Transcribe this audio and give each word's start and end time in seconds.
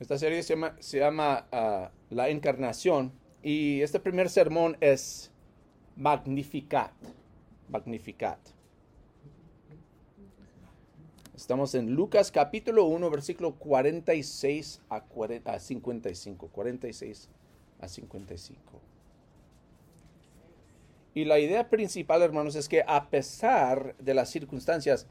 Esta 0.00 0.16
serie 0.16 0.44
se 0.44 0.54
llama, 0.54 0.76
se 0.78 1.00
llama 1.00 1.48
ah, 1.50 1.90
La 2.10 2.28
Encarnación 2.28 3.12
y 3.42 3.82
este 3.82 3.98
primer 3.98 4.30
sermón 4.30 4.76
es 4.80 5.32
Magnificat. 5.96 6.92
Magnificat. 7.68 8.38
Estamos 11.34 11.74
en 11.74 11.90
Lucas 11.94 12.30
capítulo 12.30 12.84
1, 12.84 13.10
versículo 13.10 13.56
46 13.56 14.82
a, 14.88 15.00
40 15.02 15.52
a 15.52 15.58
55. 15.58 16.48
46 16.48 17.28
a 17.80 17.88
55. 17.88 18.60
Y 21.14 21.24
la 21.24 21.40
idea 21.40 21.68
principal, 21.68 22.22
hermanos, 22.22 22.54
es 22.54 22.68
que 22.68 22.84
a 22.86 23.10
pesar 23.10 23.96
de 23.98 24.14
las 24.14 24.30
circunstancias, 24.30 25.08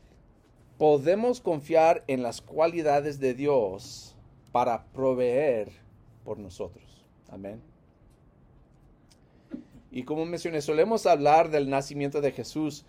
podemos 0.78 1.42
confiar 1.42 2.06
en 2.08 2.24
las 2.24 2.40
cualidades 2.42 3.20
de 3.20 3.34
Dios 3.34 4.17
para 4.58 4.86
proveer 4.86 5.70
por 6.26 6.40
nosotros. 6.40 7.06
Amén. 7.30 7.62
Y 9.92 10.02
como 10.02 10.26
mencioné, 10.26 10.62
solemos 10.62 11.06
hablar 11.06 11.52
del 11.52 11.70
nacimiento 11.70 12.22
de 12.22 12.32
Jesús 12.32 12.84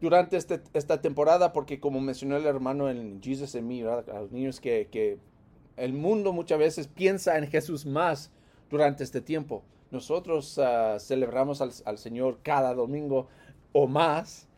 durante 0.00 0.38
este, 0.38 0.62
esta 0.72 1.02
temporada 1.02 1.52
porque 1.52 1.78
como 1.78 2.00
mencionó 2.00 2.38
el 2.38 2.46
hermano 2.46 2.88
en 2.88 3.20
Jesus 3.22 3.54
en 3.54 3.68
mí, 3.68 3.82
a 3.82 4.02
los 4.18 4.32
niños 4.32 4.60
que, 4.60 4.88
que 4.90 5.18
el 5.76 5.92
mundo 5.92 6.32
muchas 6.32 6.58
veces 6.58 6.88
piensa 6.88 7.36
en 7.36 7.48
Jesús 7.48 7.84
más 7.84 8.30
durante 8.70 9.04
este 9.04 9.20
tiempo. 9.20 9.62
Nosotros 9.90 10.56
uh, 10.56 10.98
celebramos 10.98 11.60
al, 11.60 11.70
al, 11.84 11.98
Señor 11.98 12.38
cada 12.42 12.72
domingo 12.72 13.28
o 13.72 13.86
más, 13.86 14.48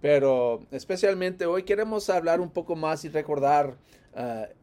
pero 0.00 0.62
especialmente 0.70 1.46
hoy 1.46 1.64
queremos 1.64 2.08
hablar 2.10 2.40
un 2.40 2.50
poco 2.50 2.76
más 2.76 3.04
y 3.04 3.08
recordar 3.08 3.76
uh, 4.14 4.61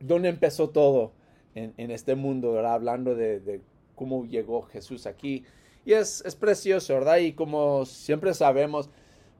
dónde 0.00 0.28
empezó 0.28 0.70
todo 0.70 1.12
en, 1.54 1.74
en 1.76 1.90
este 1.90 2.14
mundo, 2.14 2.52
¿verdad? 2.52 2.74
hablando 2.74 3.14
de, 3.14 3.40
de, 3.40 3.60
cómo 3.94 4.24
llegó 4.26 4.62
Jesús 4.62 5.06
aquí. 5.06 5.44
Y 5.84 5.92
es, 5.92 6.22
es 6.24 6.34
precioso, 6.34 6.94
¿verdad? 6.94 7.18
Y 7.18 7.32
como 7.32 7.84
siempre 7.84 8.34
sabemos, 8.34 8.88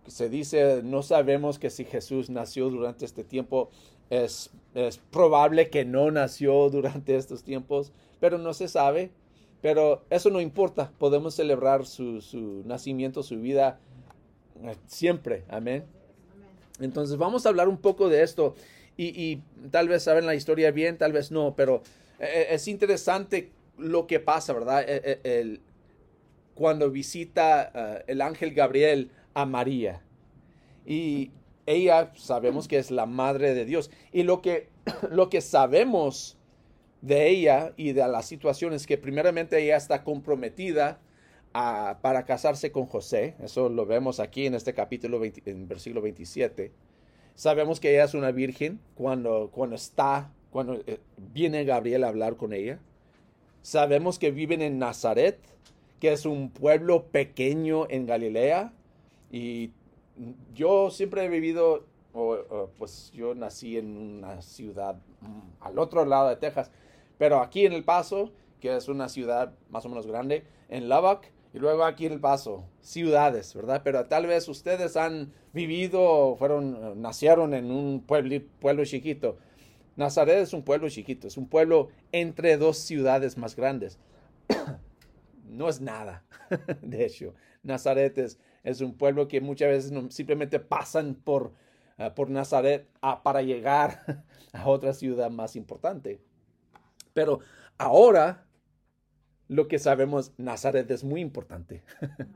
se 0.06 0.28
dice, 0.28 0.82
no 0.82 1.02
sabemos 1.02 1.58
que 1.58 1.70
si 1.70 1.84
Jesús 1.84 2.30
nació 2.30 2.68
durante 2.68 3.04
este 3.04 3.24
tiempo, 3.24 3.70
es, 4.10 4.50
es 4.74 4.98
probable 4.98 5.70
que 5.70 5.84
no 5.84 6.10
nació 6.10 6.68
durante 6.70 7.16
estos 7.16 7.42
tiempos, 7.42 7.92
pero 8.20 8.38
no 8.38 8.52
se 8.52 8.68
sabe. 8.68 9.10
Pero 9.62 10.04
eso 10.10 10.28
no 10.28 10.42
importa, 10.42 10.92
podemos 10.98 11.34
celebrar 11.34 11.86
su, 11.86 12.20
su 12.20 12.62
nacimiento, 12.66 13.22
su 13.22 13.40
vida 13.40 13.80
siempre, 14.86 15.44
amén. 15.48 15.84
Entonces 16.80 17.16
vamos 17.16 17.46
a 17.46 17.48
hablar 17.48 17.68
un 17.68 17.78
poco 17.78 18.10
de 18.10 18.22
esto 18.22 18.54
y, 18.96 19.42
tal 19.70 19.88
vez 19.88 20.04
saben 20.04 20.26
la 20.26 20.34
historia 20.34 20.70
bien, 20.70 20.98
tal 20.98 21.12
vez 21.12 21.30
no, 21.30 21.54
pero 21.56 21.82
es 22.18 22.68
interesante 22.68 23.50
lo 23.76 24.06
que 24.06 24.20
pasa, 24.20 24.52
¿verdad? 24.52 24.88
El, 24.88 25.20
el, 25.24 25.60
cuando 26.54 26.90
visita 26.90 28.04
el 28.06 28.20
ángel 28.20 28.54
Gabriel 28.54 29.10
a 29.34 29.46
María. 29.46 30.02
Y 30.86 31.32
ella 31.66 32.12
sabemos 32.16 32.68
que 32.68 32.78
es 32.78 32.90
la 32.90 33.06
madre 33.06 33.54
de 33.54 33.64
Dios. 33.64 33.90
Y 34.12 34.22
lo 34.22 34.42
que, 34.42 34.68
lo 35.10 35.28
que 35.28 35.40
sabemos 35.40 36.36
de 37.00 37.28
ella 37.28 37.72
y 37.76 37.92
de 37.92 38.06
las 38.08 38.26
situaciones 38.26 38.86
que 38.86 38.96
primeramente 38.96 39.62
ella 39.62 39.76
está 39.76 40.02
comprometida 40.04 41.00
a, 41.52 41.98
para 42.02 42.24
casarse 42.24 42.72
con 42.72 42.86
José. 42.86 43.34
Eso 43.42 43.68
lo 43.68 43.86
vemos 43.86 44.20
aquí 44.20 44.46
en 44.46 44.54
este 44.54 44.74
capítulo 44.74 45.18
20, 45.20 45.50
en 45.50 45.68
versículo 45.68 46.00
27. 46.02 46.72
Sabemos 47.34 47.80
que 47.80 47.92
ella 47.92 48.04
es 48.04 48.14
una 48.14 48.30
virgen 48.30 48.80
cuando, 48.94 49.50
cuando 49.52 49.74
está, 49.76 50.30
cuando 50.50 50.74
eh, 50.86 51.00
viene 51.16 51.64
Gabriel 51.64 52.04
a 52.04 52.08
hablar 52.08 52.36
con 52.36 52.52
ella. 52.52 52.78
Sabemos 53.62 54.18
que 54.18 54.30
viven 54.30 54.62
en 54.62 54.78
Nazaret, 54.78 55.38
que 55.98 56.12
es 56.12 56.26
un 56.26 56.50
pueblo 56.50 57.06
pequeño 57.06 57.86
en 57.90 58.06
Galilea. 58.06 58.72
Y 59.32 59.72
yo 60.54 60.90
siempre 60.90 61.24
he 61.24 61.28
vivido, 61.28 61.86
pues 62.78 63.10
yo 63.12 63.34
nací 63.34 63.78
en 63.78 63.96
una 63.96 64.40
ciudad 64.42 64.96
al 65.60 65.78
otro 65.78 66.04
lado 66.04 66.28
de 66.28 66.36
Texas, 66.36 66.70
pero 67.18 67.40
aquí 67.40 67.66
en 67.66 67.72
El 67.72 67.82
Paso, 67.82 68.30
que 68.60 68.76
es 68.76 68.86
una 68.86 69.08
ciudad 69.08 69.54
más 69.70 69.84
o 69.86 69.88
menos 69.88 70.06
grande, 70.06 70.44
en 70.68 70.88
Lubbock, 70.88 71.24
y 71.54 71.60
luego 71.60 71.84
aquí 71.84 72.06
El 72.06 72.18
Paso, 72.18 72.68
ciudades, 72.80 73.54
¿verdad? 73.54 73.82
Pero 73.84 74.06
tal 74.06 74.26
vez 74.26 74.48
ustedes 74.48 74.96
han 74.96 75.32
vivido, 75.52 76.34
fueron, 76.36 77.00
nacieron 77.00 77.54
en 77.54 77.70
un 77.70 78.00
pueblo, 78.00 78.40
pueblo 78.58 78.84
chiquito. 78.84 79.38
Nazaret 79.94 80.38
es 80.38 80.52
un 80.52 80.64
pueblo 80.64 80.88
chiquito, 80.88 81.28
es 81.28 81.36
un 81.36 81.48
pueblo 81.48 81.90
entre 82.10 82.56
dos 82.56 82.78
ciudades 82.78 83.38
más 83.38 83.54
grandes. 83.54 84.00
no 85.48 85.68
es 85.68 85.80
nada, 85.80 86.24
de 86.82 87.06
hecho. 87.06 87.34
Nazaret 87.62 88.18
es, 88.18 88.40
es, 88.64 88.80
un 88.80 88.94
pueblo 88.94 89.28
que 89.28 89.40
muchas 89.40 89.68
veces 89.68 89.92
simplemente 90.12 90.58
pasan 90.58 91.14
por, 91.14 91.52
uh, 92.00 92.12
por 92.16 92.30
Nazaret 92.30 92.88
a, 93.00 93.22
para 93.22 93.42
llegar 93.42 94.24
a 94.52 94.68
otra 94.68 94.92
ciudad 94.92 95.30
más 95.30 95.54
importante. 95.54 96.20
Pero 97.12 97.38
ahora 97.78 98.43
lo 99.48 99.68
que 99.68 99.78
sabemos, 99.78 100.32
Nazaret 100.38 100.90
es 100.90 101.04
muy 101.04 101.20
importante. 101.20 101.82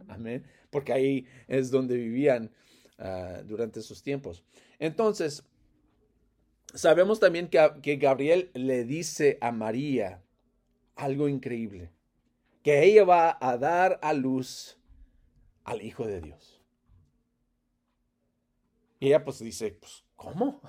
Amén. 0.09 0.45
Porque 0.71 0.93
ahí 0.93 1.27
es 1.47 1.71
donde 1.71 1.97
vivían 1.97 2.51
uh, 2.99 3.43
durante 3.45 3.81
esos 3.81 4.03
tiempos. 4.03 4.45
Entonces, 4.79 5.45
sabemos 6.75 7.21
también 7.21 7.49
que, 7.49 7.71
que, 7.83 7.97
Gabriel 7.97 8.51
le 8.55 8.85
dice 8.85 9.39
a 9.41 9.53
María 9.53 10.23
algo 10.97 11.29
increíble. 11.29 11.91
Que 12.63 12.85
ella 12.85 13.05
va 13.05 13.39
a 13.41 13.57
dar 13.57 13.99
a 14.03 14.13
luz 14.13 14.79
al 15.65 15.83
Hijo 15.83 16.07
de 16.07 16.21
Dios. 16.21 16.61
Y 19.01 19.09
ella 19.09 19.25
pues 19.25 19.39
dice, 19.39 19.77
pues, 19.81 20.05
¿cómo? 20.17 20.61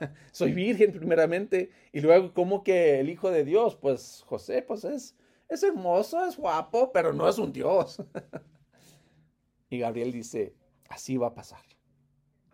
soy 0.32 0.52
virgen 0.52 0.92
primeramente 0.92 1.70
y 1.92 2.00
luego 2.00 2.32
como 2.32 2.62
que 2.62 3.00
el 3.00 3.10
hijo 3.10 3.30
de 3.30 3.44
Dios, 3.44 3.76
pues 3.76 4.22
José, 4.26 4.62
pues 4.62 4.84
es, 4.84 5.14
es 5.48 5.62
hermoso, 5.62 6.24
es 6.26 6.36
guapo, 6.36 6.92
pero 6.92 7.12
no 7.12 7.28
es 7.28 7.38
un 7.38 7.52
Dios. 7.52 8.02
y 9.70 9.78
Gabriel 9.78 10.12
dice, 10.12 10.54
así 10.88 11.16
va 11.16 11.28
a 11.28 11.34
pasar. 11.34 11.62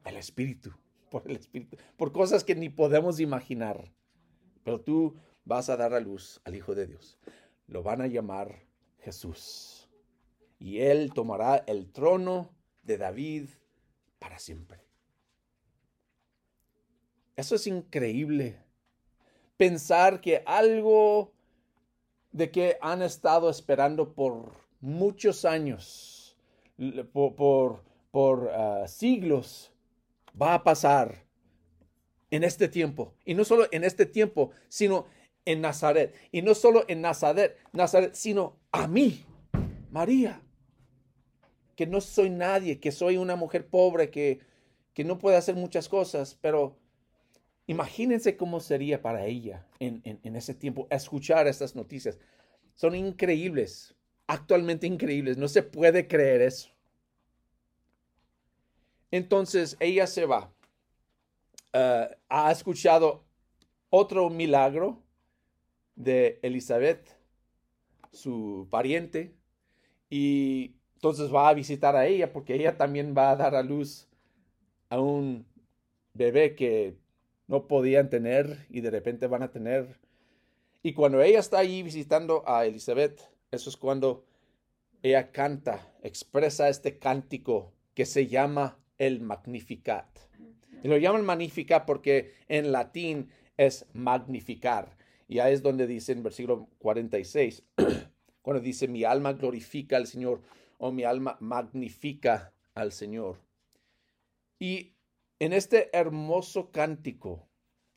El 0.05 0.17
Espíritu, 0.17 0.73
por 1.11 1.29
el 1.29 1.37
Espíritu, 1.37 1.77
por 1.97 2.13
cosas 2.13 2.45
que 2.45 2.55
ni 2.55 2.69
podemos 2.69 3.21
imaginar. 3.21 3.93
Pero 4.65 4.81
tú 4.81 5.17
vas 5.45 5.69
a 5.69 5.77
dar 5.77 5.95
a 5.95 6.01
luz 6.01 6.41
al 6.45 6.57
Hijo 6.57 6.75
de 6.75 6.87
Dios. 6.87 7.19
Lo 7.67 7.83
van 7.83 8.01
a 8.01 8.07
llamar 8.07 8.67
Jesús. 8.99 9.89
Y 10.59 10.81
él 10.81 11.13
tomará 11.15 11.57
el 11.67 11.91
trono 11.91 12.51
de 12.83 12.99
David 12.99 13.49
para 14.19 14.39
siempre. 14.39 14.81
Eso 17.37 17.55
es 17.55 17.67
increíble. 17.67 18.59
Pensar 19.57 20.21
que 20.21 20.43
algo 20.45 21.33
de 22.33 22.51
que 22.51 22.79
han 22.81 23.03
estado 23.03 23.51
esperando 23.51 24.13
por 24.13 24.53
muchos 24.81 25.45
años, 25.45 26.37
por, 27.13 27.35
por, 27.35 27.83
por 28.11 28.45
uh, 28.45 28.89
siglos, 28.89 29.73
va 30.41 30.55
a 30.55 30.65
pasar 30.65 31.25
en 32.31 32.45
este 32.45 32.69
tiempo. 32.69 33.15
Y 33.25 33.35
no 33.35 33.45
solo 33.45 33.67
en 33.71 33.85
este 33.85 34.07
tiempo, 34.07 34.51
sino 34.69 35.07
en 35.45 35.61
Nazaret. 35.61 36.15
Y 36.33 36.43
no 36.43 36.55
solo 36.55 36.85
en 36.89 37.01
Nazaret, 37.01 37.57
Nazaret, 37.73 38.15
sino 38.15 38.57
a 38.73 38.87
mí, 38.87 39.25
María. 39.91 40.43
Que 41.77 41.87
no 41.87 42.01
soy 42.01 42.31
nadie, 42.31 42.79
que 42.79 42.93
soy 42.93 43.17
una 43.17 43.37
mujer 43.37 43.67
pobre, 43.67 44.11
que, 44.11 44.41
que 44.95 45.05
no 45.05 45.19
puede 45.19 45.37
hacer 45.37 45.57
muchas 45.57 45.89
cosas, 45.89 46.39
pero 46.41 46.77
Imagínense 47.71 48.37
cómo 48.37 48.59
sería 48.59 49.01
para 49.01 49.27
ella 49.27 49.65
en, 49.79 50.35
ese 50.35 50.55
tiempo 50.55 50.89
escuchar 50.91 51.47
estas 51.47 51.77
noticias. 51.77 52.19
Son 52.75 52.97
increíbles, 52.97 53.95
actualmente 54.27 54.89
increíbles. 54.89 55.37
No 55.37 55.47
se 55.47 55.63
puede 55.63 56.09
creer 56.09 56.41
eso. 56.41 56.71
Entonces 59.13 59.77
ella 59.79 60.09
se 60.09 60.27
va. 60.27 60.53
Uh, 61.73 62.13
ha 62.29 62.51
escuchado 62.51 63.23
otro 63.89 64.31
milagro 64.31 65.01
de 65.95 66.41
Elizabeth, 66.43 67.17
su 68.11 68.67
pariente, 68.69 69.33
y 70.09 70.75
entonces 70.95 71.33
va 71.33 71.49
a 71.49 71.55
visitar 71.55 71.95
a 71.95 72.09
ella 72.09 72.33
porque 72.33 72.57
ella 72.57 72.77
también 72.77 73.15
va 73.17 73.31
a 73.31 73.37
dar 73.37 73.55
a 73.55 73.63
luz 73.63 74.09
a 74.89 74.99
un 74.99 75.47
bebé 76.15 76.57
que 76.57 76.99
no 77.51 77.67
podían 77.67 78.09
tener 78.11 78.65
y 78.71 78.81
de 78.81 78.91
repente 78.91 79.27
van 79.27 79.43
a 79.43 79.51
tener. 79.51 79.99
Y 80.85 80.93
cuando 80.93 81.21
ella 81.21 81.41
está 81.41 81.59
ahí 81.59 81.83
visitando 81.83 82.49
a 82.49 82.65
Elizabeth, 82.65 83.21
eso 83.51 83.69
es 83.69 83.77
cuando 83.77 84.25
ella 85.03 85.33
canta, 85.33 85.93
expresa 86.05 86.69
este 86.69 87.01
cántico 87.01 87.73
que 87.95 88.07
se 88.07 88.29
llama 88.29 88.79
el 88.99 89.21
Magnificat. 89.21 90.07
Y 90.85 90.87
lo 90.87 90.97
llaman 90.97 91.25
Magnificat 91.25 91.87
porque 91.87 92.35
en 92.47 92.71
latín 92.71 93.31
es 93.57 93.85
magnificar. 93.95 94.97
Y 95.27 95.41
ahí 95.41 95.53
es 95.53 95.63
donde 95.63 95.89
dice 95.89 96.13
en 96.13 96.23
versículo 96.23 96.69
46, 96.79 97.65
cuando 98.43 98.63
dice, 98.63 98.87
mi 98.87 99.03
alma 99.03 99.33
glorifica 99.33 99.97
al 99.97 100.07
Señor 100.07 100.41
o 100.79 100.93
mi 100.93 101.03
alma 101.03 101.37
magnifica 101.41 102.55
al 102.75 102.93
Señor. 102.93 103.39
Y 104.61 104.93
en 105.41 105.53
este 105.53 105.91
hermoso 105.97 106.71
cántico 106.71 107.49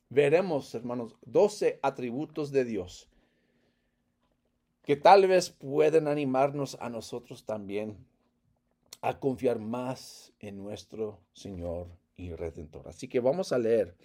veremos, 0.09 0.73
hermanos, 0.73 1.15
doce 1.21 1.79
atributos 1.83 2.51
de 2.51 2.65
Dios 2.65 3.09
que 4.83 4.95
tal 4.95 5.27
vez 5.27 5.49
pueden 5.49 6.07
animarnos 6.07 6.77
a 6.81 6.89
nosotros 6.89 7.45
también 7.45 7.97
a 9.01 9.19
confiar 9.19 9.59
más 9.59 10.33
en 10.39 10.57
nuestro 10.57 11.19
Señor 11.33 11.87
y 12.15 12.33
Redentor. 12.33 12.87
Así 12.87 13.07
que 13.07 13.19
vamos 13.19 13.51
a 13.51 13.59
leer 13.59 13.95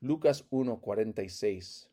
Lucas 0.00 0.44
1, 0.50 0.80
46 0.80 1.90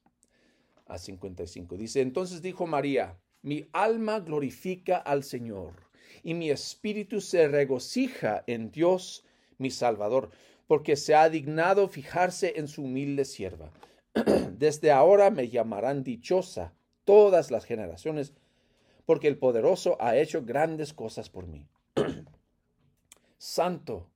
a 0.85 0.97
55. 0.97 1.77
Dice, 1.77 2.01
entonces 2.01 2.41
dijo 2.41 2.67
María, 2.67 3.19
mi 3.41 3.67
alma 3.71 4.19
glorifica 4.19 4.97
al 4.97 5.23
Señor 5.23 5.73
y 6.23 6.33
mi 6.33 6.49
espíritu 6.49 7.21
se 7.21 7.47
regocija 7.47 8.43
en 8.47 8.71
Dios 8.71 9.25
mi 9.59 9.69
Salvador, 9.69 10.31
porque 10.65 10.95
se 10.95 11.13
ha 11.13 11.29
dignado 11.29 11.87
fijarse 11.87 12.53
en 12.55 12.67
su 12.67 12.83
humilde 12.83 13.25
sierva. 13.25 13.71
Desde 14.57 14.91
ahora 14.91 15.29
me 15.29 15.49
llamarán 15.49 16.03
dichosa 16.03 16.73
todas 17.05 17.51
las 17.51 17.65
generaciones, 17.65 18.33
porque 19.05 19.27
el 19.27 19.37
poderoso 19.37 19.97
ha 19.99 20.17
hecho 20.17 20.43
grandes 20.43 20.93
cosas 20.93 21.29
por 21.29 21.47
mí. 21.47 21.67
Santo 23.37 24.09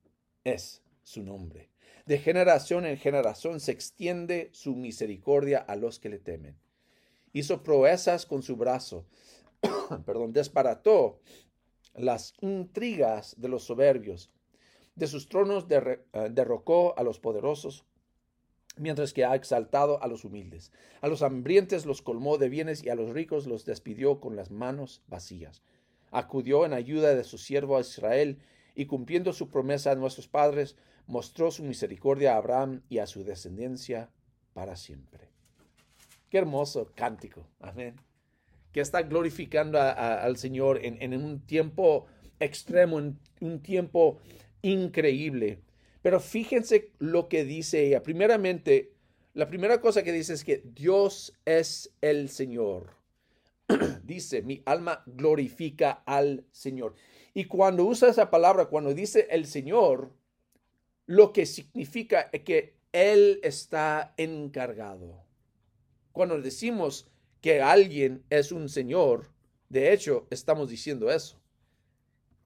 es 0.43 0.81
su 1.03 1.23
nombre. 1.23 1.69
De 2.05 2.17
generación 2.17 2.85
en 2.85 2.97
generación 2.97 3.59
se 3.59 3.71
extiende 3.71 4.49
su 4.51 4.75
misericordia 4.75 5.59
a 5.59 5.75
los 5.75 5.99
que 5.99 6.09
le 6.09 6.19
temen. 6.19 6.57
Hizo 7.31 7.63
proezas 7.63 8.25
con 8.25 8.43
su 8.43 8.57
brazo, 8.57 9.05
perdón, 10.05 10.33
desbarató 10.33 11.19
las 11.95 12.33
intrigas 12.41 13.35
de 13.39 13.47
los 13.47 13.63
soberbios. 13.63 14.29
De 14.95 15.07
sus 15.07 15.27
tronos 15.27 15.65
eh, 15.69 15.99
derrocó 16.31 16.97
a 16.97 17.03
los 17.03 17.19
poderosos, 17.19 17.85
mientras 18.77 19.13
que 19.13 19.25
ha 19.25 19.35
exaltado 19.35 20.01
a 20.03 20.07
los 20.07 20.23
humildes. 20.23 20.71
A 21.01 21.07
los 21.07 21.21
hambrientes 21.21 21.85
los 21.85 22.01
colmó 22.01 22.37
de 22.37 22.49
bienes 22.49 22.83
y 22.83 22.89
a 22.89 22.95
los 22.95 23.09
ricos 23.11 23.47
los 23.47 23.65
despidió 23.65 24.19
con 24.19 24.35
las 24.35 24.51
manos 24.51 25.01
vacías. 25.07 25.63
Acudió 26.11 26.65
en 26.65 26.73
ayuda 26.73 27.15
de 27.15 27.23
su 27.23 27.37
siervo 27.37 27.79
Israel 27.79 28.39
y 28.75 28.85
cumpliendo 28.85 29.33
su 29.33 29.49
promesa 29.49 29.91
a 29.91 29.95
nuestros 29.95 30.27
padres, 30.27 30.75
mostró 31.07 31.51
su 31.51 31.63
misericordia 31.63 32.33
a 32.33 32.37
Abraham 32.37 32.81
y 32.89 32.99
a 32.99 33.07
su 33.07 33.23
descendencia 33.23 34.09
para 34.53 34.75
siempre. 34.75 35.29
Qué 36.29 36.37
hermoso 36.39 36.91
cántico, 36.95 37.45
amén. 37.59 37.95
Que 38.71 38.81
está 38.81 39.03
glorificando 39.03 39.79
al 39.79 40.37
Señor 40.37 40.83
en, 40.83 40.99
en, 41.01 41.23
un 41.23 41.41
tiempo 41.41 42.07
extremo, 42.39 42.97
en 42.97 43.19
un 43.39 43.59
tiempo 43.61 44.17
increíble. 44.63 45.59
Pero 46.01 46.19
fíjense 46.19 46.91
lo 46.97 47.29
que 47.29 47.45
dice 47.45 47.85
ella. 47.85 48.01
Primeramente, 48.01 48.93
la 49.33 49.47
primera 49.47 49.79
cosa 49.79 50.03
que 50.03 50.11
dice 50.11 50.33
es 50.33 50.43
que 50.43 50.63
Dios 50.65 51.33
es 51.45 51.93
el 52.01 52.29
Señor. 52.29 52.95
dice, 54.03 54.41
mi 54.41 54.61
alma 54.65 55.03
glorifica 55.05 56.03
al 56.05 56.45
Señor. 56.51 56.95
Y 57.33 57.45
cuando 57.45 57.85
usa 57.85 58.09
esa 58.09 58.29
palabra, 58.29 58.65
cuando 58.65 58.93
dice 58.93 59.27
el 59.29 59.45
Señor, 59.45 60.11
lo 61.05 61.33
que 61.33 61.45
significa 61.45 62.29
es 62.31 62.41
que 62.41 62.75
Él 62.91 63.39
está 63.43 64.13
encargado. 64.17 65.23
Cuando 66.11 66.39
decimos 66.41 67.07
que 67.41 67.61
alguien 67.61 68.23
es 68.29 68.51
un 68.51 68.69
Señor, 68.69 69.31
de 69.69 69.93
hecho, 69.93 70.27
estamos 70.29 70.69
diciendo 70.69 71.09
eso. 71.09 71.41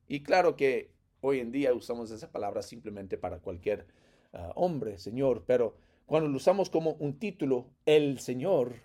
Y 0.07 0.23
claro 0.23 0.55
que 0.55 0.91
hoy 1.21 1.39
en 1.39 1.51
día 1.51 1.73
usamos 1.73 2.11
esa 2.11 2.31
palabra 2.31 2.61
simplemente 2.61 3.17
para 3.17 3.39
cualquier 3.39 3.87
ah, 4.33 4.51
hombre, 4.55 4.97
Señor, 4.97 5.43
pero 5.45 5.75
cuando 6.05 6.29
lo 6.29 6.37
usamos 6.37 6.69
como 6.69 6.93
un 6.93 7.19
título, 7.19 7.67
el 7.85 8.19
Señor, 8.19 8.75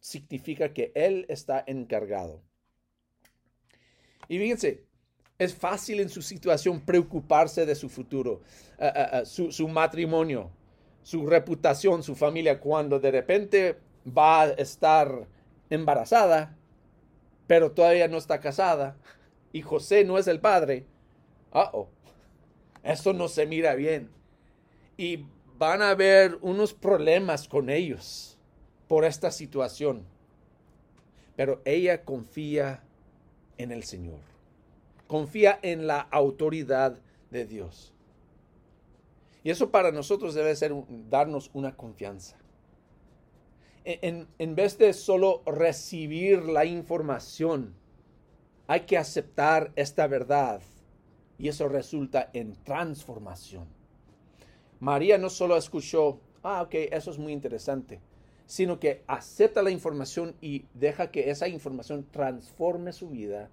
significa 0.00 0.72
que 0.72 0.92
Él 0.94 1.26
está 1.28 1.62
encargado. 1.66 2.40
Y 4.28 4.38
fíjense, 4.38 4.84
es 5.38 5.54
fácil 5.54 6.00
en 6.00 6.08
su 6.08 6.22
situación 6.22 6.80
preocuparse 6.80 7.66
de 7.66 7.74
su 7.74 7.88
futuro, 7.88 8.40
eh, 8.78 8.92
eh, 8.94 9.22
su, 9.26 9.68
matrimonio, 9.68 10.50
su 11.02 11.26
reputación, 11.26 12.02
su 12.02 12.14
familia, 12.14 12.58
cuando 12.60 12.98
de 12.98 13.10
repente 13.10 13.76
va 14.06 14.42
a 14.42 14.50
estar 14.52 15.26
embarazada, 15.68 16.56
pero 17.46 17.72
todavía 17.72 18.08
no 18.08 18.16
está 18.16 18.40
casada, 18.40 18.96
y 19.52 19.62
José 19.62 20.04
no 20.04 20.18
es 20.18 20.26
el 20.26 20.40
padre. 20.40 20.86
Oh, 21.72 21.88
eso 22.82 23.12
no 23.12 23.28
se 23.28 23.46
mira 23.46 23.74
bien. 23.74 24.10
Y 24.96 25.24
van 25.58 25.82
a 25.82 25.90
haber 25.90 26.38
unos 26.40 26.74
problemas 26.74 27.48
con 27.48 27.70
ellos 27.70 28.38
por 28.88 29.04
esta 29.04 29.30
situación. 29.30 30.04
Pero 31.36 31.60
ella 31.64 32.04
confía 32.04 32.82
en 33.58 33.72
el 33.72 33.84
Señor 33.84 34.18
confía 35.06 35.58
en 35.62 35.86
la 35.86 36.00
autoridad 36.00 36.98
de 37.30 37.46
Dios. 37.46 37.92
Y 39.42 39.50
eso 39.50 39.70
para 39.70 39.92
nosotros 39.92 40.34
debe 40.34 40.54
ser 40.56 40.72
darnos 41.08 41.50
una 41.54 41.76
confianza. 41.76 42.36
En, 43.84 44.26
en, 44.38 44.56
vez 44.56 44.78
de 44.78 44.92
solo 44.92 45.42
recibir 45.46 46.42
la 46.44 46.64
información, 46.64 47.74
hay 48.66 48.80
que 48.80 48.98
aceptar 48.98 49.72
esta 49.76 50.08
verdad 50.08 50.60
y 51.38 51.48
eso 51.48 51.68
resulta 51.68 52.30
en 52.32 52.54
transformación. 52.64 53.66
María 54.80 55.18
no 55.18 55.30
solo 55.30 55.56
escuchó, 55.56 56.20
ah, 56.42 56.62
ok, 56.62 56.74
eso 56.92 57.10
es 57.10 57.18
muy 57.18 57.32
interesante, 57.32 58.00
sino 58.46 58.78
que 58.78 59.02
acepta 59.06 59.62
la 59.62 59.70
información 59.70 60.34
y 60.40 60.66
deja 60.74 61.10
que 61.10 61.30
esa 61.30 61.48
información 61.48 62.06
transforme 62.10 62.92
su 62.92 63.08
vida 63.08 63.50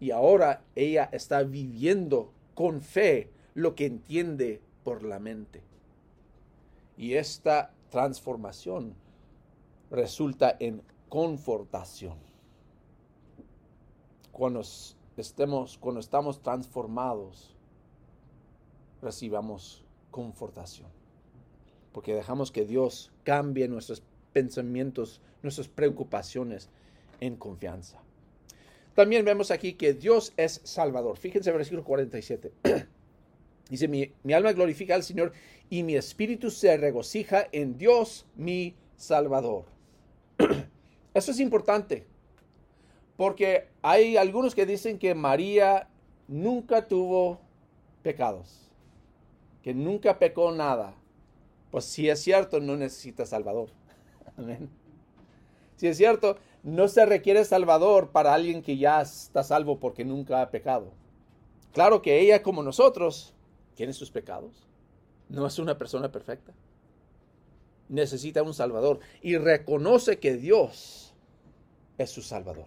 y 0.00 0.10
ahora 0.10 0.64
ella 0.74 1.08
está 1.12 1.44
viviendo 1.44 2.32
con 2.54 2.80
fe 2.80 3.30
lo 3.54 3.74
que 3.74 3.86
entiende 3.86 4.60
por 4.82 5.04
la 5.04 5.20
mente. 5.20 5.62
Y 6.96 7.14
esta 7.14 7.72
transformación 7.90 8.94
resulta 9.90 10.56
en 10.58 10.82
confortación. 11.08 12.16
Cuando 14.32 14.62
estemos, 15.16 15.78
cuando 15.78 16.00
estamos 16.00 16.42
transformados, 16.42 17.54
recibamos 19.00 19.84
confortación. 20.10 20.88
Porque 21.92 22.14
dejamos 22.14 22.50
que 22.50 22.64
Dios 22.64 23.12
cambie 23.24 23.68
nuestros 23.68 24.02
pensamientos, 24.32 25.20
nuestras 25.42 25.68
preocupaciones 25.68 26.70
en 27.20 27.36
confianza. 27.36 28.00
También 28.94 29.24
vemos 29.24 29.50
aquí 29.50 29.74
que 29.74 29.94
Dios 29.94 30.32
es 30.36 30.60
Salvador. 30.64 31.16
Fíjense 31.16 31.50
el 31.50 31.56
versículo 31.56 31.84
47. 31.84 32.52
Dice, 33.70 33.88
mi, 33.88 34.12
mi, 34.22 34.32
alma 34.34 34.52
glorifica 34.52 34.94
al 34.94 35.02
Señor 35.02 35.32
y 35.70 35.82
mi 35.82 35.96
espíritu 35.96 36.50
se 36.50 36.76
regocija 36.76 37.48
en 37.52 37.78
Dios 37.78 38.26
mi 38.36 38.76
Salvador. 38.96 39.64
Eso 41.14 41.30
es 41.30 41.40
importante, 41.40 42.06
porque 43.16 43.68
hay 43.82 44.16
algunos 44.16 44.54
que 44.54 44.66
dicen 44.66 44.98
que 44.98 45.14
María 45.14 45.88
nunca 46.28 46.88
tuvo 46.88 47.40
pecados, 48.02 48.70
que 49.62 49.74
nunca 49.74 50.18
pecó 50.18 50.52
nada. 50.52 50.94
Pues 51.70 51.84
si 51.84 52.08
es 52.08 52.20
cierto, 52.20 52.60
no 52.60 52.76
necesita 52.76 53.24
Salvador. 53.24 53.68
Amén. 54.36 54.68
Si 55.76 55.88
es 55.88 55.96
cierto, 55.96 56.36
no 56.62 56.86
se 56.86 57.04
requiere 57.04 57.44
salvador 57.44 58.10
para 58.10 58.34
alguien 58.34 58.62
que 58.62 58.76
ya 58.76 59.00
está 59.00 59.42
salvo 59.42 59.80
porque 59.80 60.04
nunca 60.04 60.40
ha 60.40 60.50
pecado. 60.50 60.92
Claro 61.72 62.02
que 62.02 62.20
ella, 62.20 62.42
como 62.42 62.62
nosotros, 62.62 63.34
tiene 63.74 63.92
sus 63.92 64.10
pecados. 64.10 64.68
No 65.28 65.46
es 65.46 65.58
una 65.58 65.76
persona 65.78 66.12
perfecta. 66.12 66.52
Necesita 67.88 68.42
un 68.42 68.54
salvador 68.54 69.00
y 69.22 69.36
reconoce 69.38 70.18
que 70.18 70.36
Dios 70.36 71.14
es 71.98 72.10
su 72.10 72.22
salvador. 72.22 72.66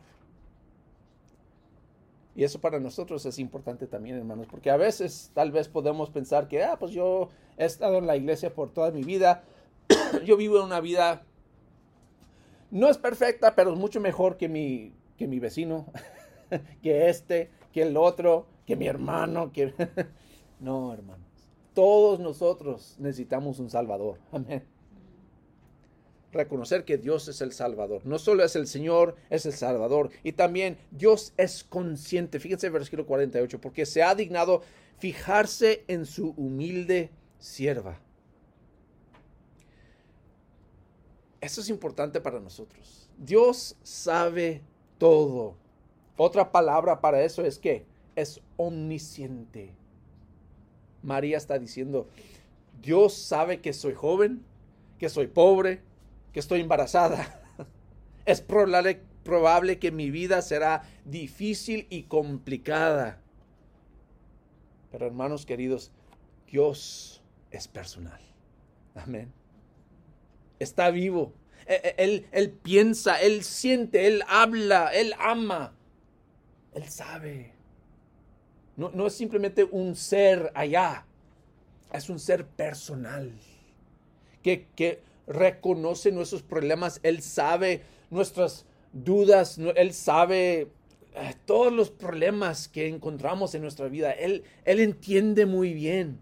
Y 2.36 2.44
eso 2.44 2.60
para 2.60 2.80
nosotros 2.80 3.26
es 3.26 3.40
importante 3.40 3.88
también, 3.88 4.18
hermanos, 4.18 4.48
porque 4.52 4.70
a 4.70 4.78
veces 4.78 5.32
tal 5.34 5.52
vez 5.52 5.70
podemos 5.70 6.10
pensar 6.10 6.48
que, 6.48 6.64
ah, 6.64 6.78
pues 6.78 6.92
yo 6.92 7.30
he 7.58 7.66
estado 7.66 7.98
en 7.98 8.08
la 8.08 8.18
iglesia 8.18 8.54
por 8.54 8.72
toda 8.72 8.92
mi 8.92 9.04
vida, 9.04 9.44
yo 10.26 10.36
vivo 10.36 10.62
una 10.64 10.82
vida 10.82 11.24
no 12.72 12.90
es 12.90 12.98
perfecta, 12.98 13.56
pero 13.56 13.72
es 13.72 13.80
mucho 13.80 14.02
mejor 14.02 14.36
que 14.36 14.50
mi, 14.50 14.94
que 15.18 15.28
mi 15.28 15.40
vecino, 15.40 15.86
que 16.82 17.10
este, 17.10 17.50
que 17.72 17.84
el 17.84 17.96
otro, 17.96 18.48
que 18.66 18.76
mi 18.76 18.88
hermano, 18.88 19.52
que... 19.54 19.74
no, 20.60 20.94
hermanos. 20.94 21.26
Todos 21.74 22.20
nosotros 22.20 22.96
necesitamos 23.00 23.60
un 23.60 23.70
Salvador. 23.70 24.20
Amén. 24.32 24.75
Reconocer 26.36 26.86
que 26.86 26.98
Dios 26.98 27.28
es 27.28 27.42
el 27.42 27.52
Salvador. 27.52 28.02
No 28.06 28.20
solo 28.20 28.44
es 28.44 28.56
el 28.56 28.68
Señor, 28.68 29.16
es 29.30 29.46
el 29.46 29.54
Salvador. 29.54 30.12
Y 30.24 30.34
también 30.34 30.78
Dios 30.92 31.34
es 31.38 31.64
consciente. 31.64 32.40
Fíjense 32.40 32.68
el 32.68 32.74
versículo 32.74 33.06
48, 33.06 33.60
porque 33.60 33.86
se 33.86 34.04
ha 34.04 34.14
dignado 34.14 34.62
fijarse 34.98 35.84
en 35.88 36.06
su 36.06 36.30
humilde 36.38 37.10
sierva. 37.40 38.00
Eso 41.42 41.62
es 41.62 41.70
importante 41.70 42.22
para 42.22 42.40
nosotros. 42.40 43.10
Dios 43.18 43.78
sabe 43.84 44.62
todo. 44.98 45.56
Otra 46.18 46.52
palabra 46.52 47.02
para 47.02 47.24
eso 47.24 47.44
es 47.44 47.60
que 47.60 47.86
es 48.16 48.42
omnisciente. 48.58 49.74
María 51.04 51.38
está 51.38 51.60
diciendo, 51.60 52.08
Dios 52.82 53.14
sabe 53.14 53.62
que 53.62 53.74
soy 53.74 53.94
joven, 53.94 54.44
que 54.98 55.10
soy 55.10 55.28
pobre, 55.28 55.82
que 56.36 56.42
estoy 56.42 56.60
embarazada. 56.60 57.42
Es 58.26 58.42
probable, 58.42 59.02
probable 59.24 59.80
que 59.80 59.92
mi 59.92 60.10
vida 60.10 60.42
será 60.42 60.84
difícil 61.06 61.88
y 61.90 62.04
complicada. 62.04 63.22
Pero 64.92 65.06
hermanos 65.06 65.46
queridos, 65.46 65.92
Dios 66.52 67.24
es 67.52 67.68
personal. 67.70 68.20
Amén. 68.96 69.32
Está 70.60 70.90
vivo. 70.90 71.34
E, 71.68 71.76
e, 71.76 72.04
él, 72.04 72.28
él, 72.32 72.50
piensa, 72.52 73.22
él 73.22 73.44
siente, 73.44 74.08
él 74.08 74.24
habla, 74.28 74.88
él 74.92 75.14
ama. 75.20 75.74
Él 76.74 76.90
sabe. 76.90 77.54
No, 78.76 78.90
no 78.90 79.06
es 79.08 79.14
simplemente 79.14 79.64
un 79.64 79.96
ser 79.96 80.52
allá 80.56 81.06
es 81.94 82.10
un 82.10 82.20
ser 82.20 82.46
personal, 82.46 83.32
que, 84.42 84.68
que 84.76 85.02
reconoce 85.28 86.12
nuestros 86.12 86.44
problemas, 86.44 87.00
Él 87.04 87.22
sabe 87.22 87.82
nuestras 88.10 88.66
dudas, 88.94 89.60
Él 89.76 89.94
sabe 89.94 90.72
eh, 91.16 91.34
todos 91.46 91.72
los 91.72 91.90
problemas 91.90 92.68
que 92.68 92.88
encontramos 92.88 93.56
en 93.56 93.62
nuestra 93.62 93.88
vida, 93.88 94.12
Él, 94.12 94.44
Él 94.64 94.80
entiende 94.80 95.46
muy 95.46 95.74
bien. 95.74 96.20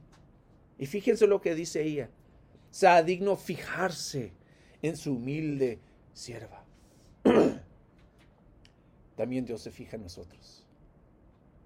Y 0.77 0.85
fíjense 0.85 1.27
lo 1.27 1.41
que 1.41 1.55
dice 1.55 1.83
ella, 1.83 2.09
sea 2.71 3.03
digno 3.03 3.35
fijarse 3.35 4.33
en 4.81 4.97
su 4.97 5.13
humilde 5.13 5.79
sierva. 6.13 6.63
También 9.15 9.45
Dios 9.45 9.61
se 9.61 9.71
fija 9.71 9.95
en 9.95 10.03
nosotros. 10.03 10.65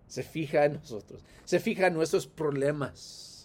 Se 0.08 0.24
fija 0.24 0.65
en 0.65 0.74
nosotros. 0.74 1.24
Se 1.46 1.60
fija 1.60 1.88
en 1.88 1.94
nuestros 1.94 2.27
problemas 2.27 3.37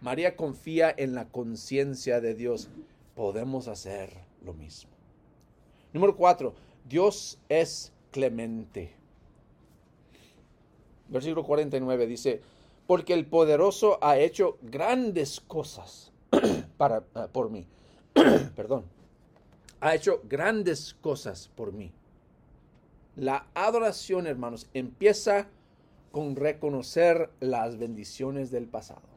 María 0.00 0.36
confía 0.36 0.94
en 0.96 1.14
la 1.14 1.28
conciencia 1.28 2.20
de 2.20 2.34
Dios. 2.34 2.68
Podemos 3.14 3.68
hacer 3.68 4.10
lo 4.44 4.54
mismo. 4.54 4.90
Número 5.92 6.16
cuatro, 6.16 6.54
Dios 6.88 7.38
es 7.48 7.92
clemente. 8.10 8.94
Versículo 11.08 11.44
49 11.44 12.06
dice, 12.06 12.40
porque 12.86 13.12
el 13.12 13.26
poderoso 13.26 13.98
ha 14.00 14.18
hecho 14.18 14.58
grandes 14.62 15.40
cosas 15.40 16.12
para, 16.76 17.04
ah, 17.14 17.28
por 17.30 17.50
mí. 17.50 17.66
Perdón. 18.56 18.84
Ha 19.80 19.94
hecho 19.94 20.20
grandes 20.28 20.94
cosas 21.00 21.50
por 21.54 21.72
mí. 21.72 21.92
La 23.16 23.46
adoración, 23.54 24.26
hermanos, 24.26 24.68
empieza 24.72 25.48
con 26.12 26.36
reconocer 26.36 27.30
las 27.40 27.78
bendiciones 27.78 28.50
del 28.50 28.66
pasado. 28.66 29.09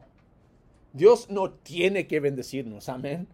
Dios 0.94 1.28
no 1.28 1.50
tiene 1.50 2.06
que 2.06 2.20
bendecirnos, 2.20 2.88
amén. 2.88 3.26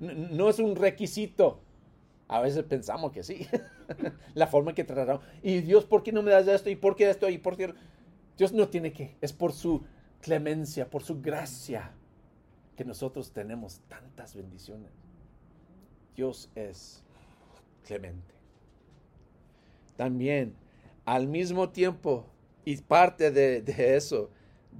No, 0.00 0.50
es 0.50 0.58
un 0.58 0.74
requisito. 0.74 1.60
A 2.26 2.40
veces 2.40 2.64
pensamos 2.64 3.12
que 3.12 3.22
sí. 3.22 3.46
la 4.34 4.48
forma 4.48 4.74
que 4.74 4.82
tratamos. 4.82 5.24
Y 5.40 5.60
Dios, 5.60 5.84
¿por 5.84 6.02
qué 6.02 6.10
no 6.10 6.24
me 6.24 6.32
das 6.32 6.48
esto? 6.48 6.68
¿Y 6.68 6.74
por 6.74 6.96
qué 6.96 7.08
esto? 7.08 7.28
¿Y 7.28 7.38
por 7.38 7.56
qué? 7.56 7.72
Dios 8.36 8.52
no 8.52 8.68
tiene 8.68 8.92
que. 8.92 9.16
Es 9.20 9.32
por 9.32 9.52
su 9.52 9.84
clemencia, 10.20 10.90
por 10.90 11.04
su 11.04 11.22
gracia, 11.22 11.92
que 12.76 12.84
nosotros 12.84 13.30
tenemos 13.30 13.80
tantas 13.88 14.34
bendiciones. 14.34 14.90
Dios 16.16 16.50
es 16.56 17.04
clemente. 17.84 18.34
También, 19.96 20.56
al 21.04 21.28
mismo 21.28 21.68
tiempo, 21.70 22.26
y 22.64 22.76
parte 22.78 23.30
de 23.30 23.96
eso, 23.96 24.30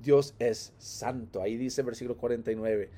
Dios 0.03 0.35
es 0.39 0.73
santo. 0.79 1.43
Ahí 1.43 1.57
dice 1.57 1.83
versículo 1.83 2.17
49. 2.17 2.91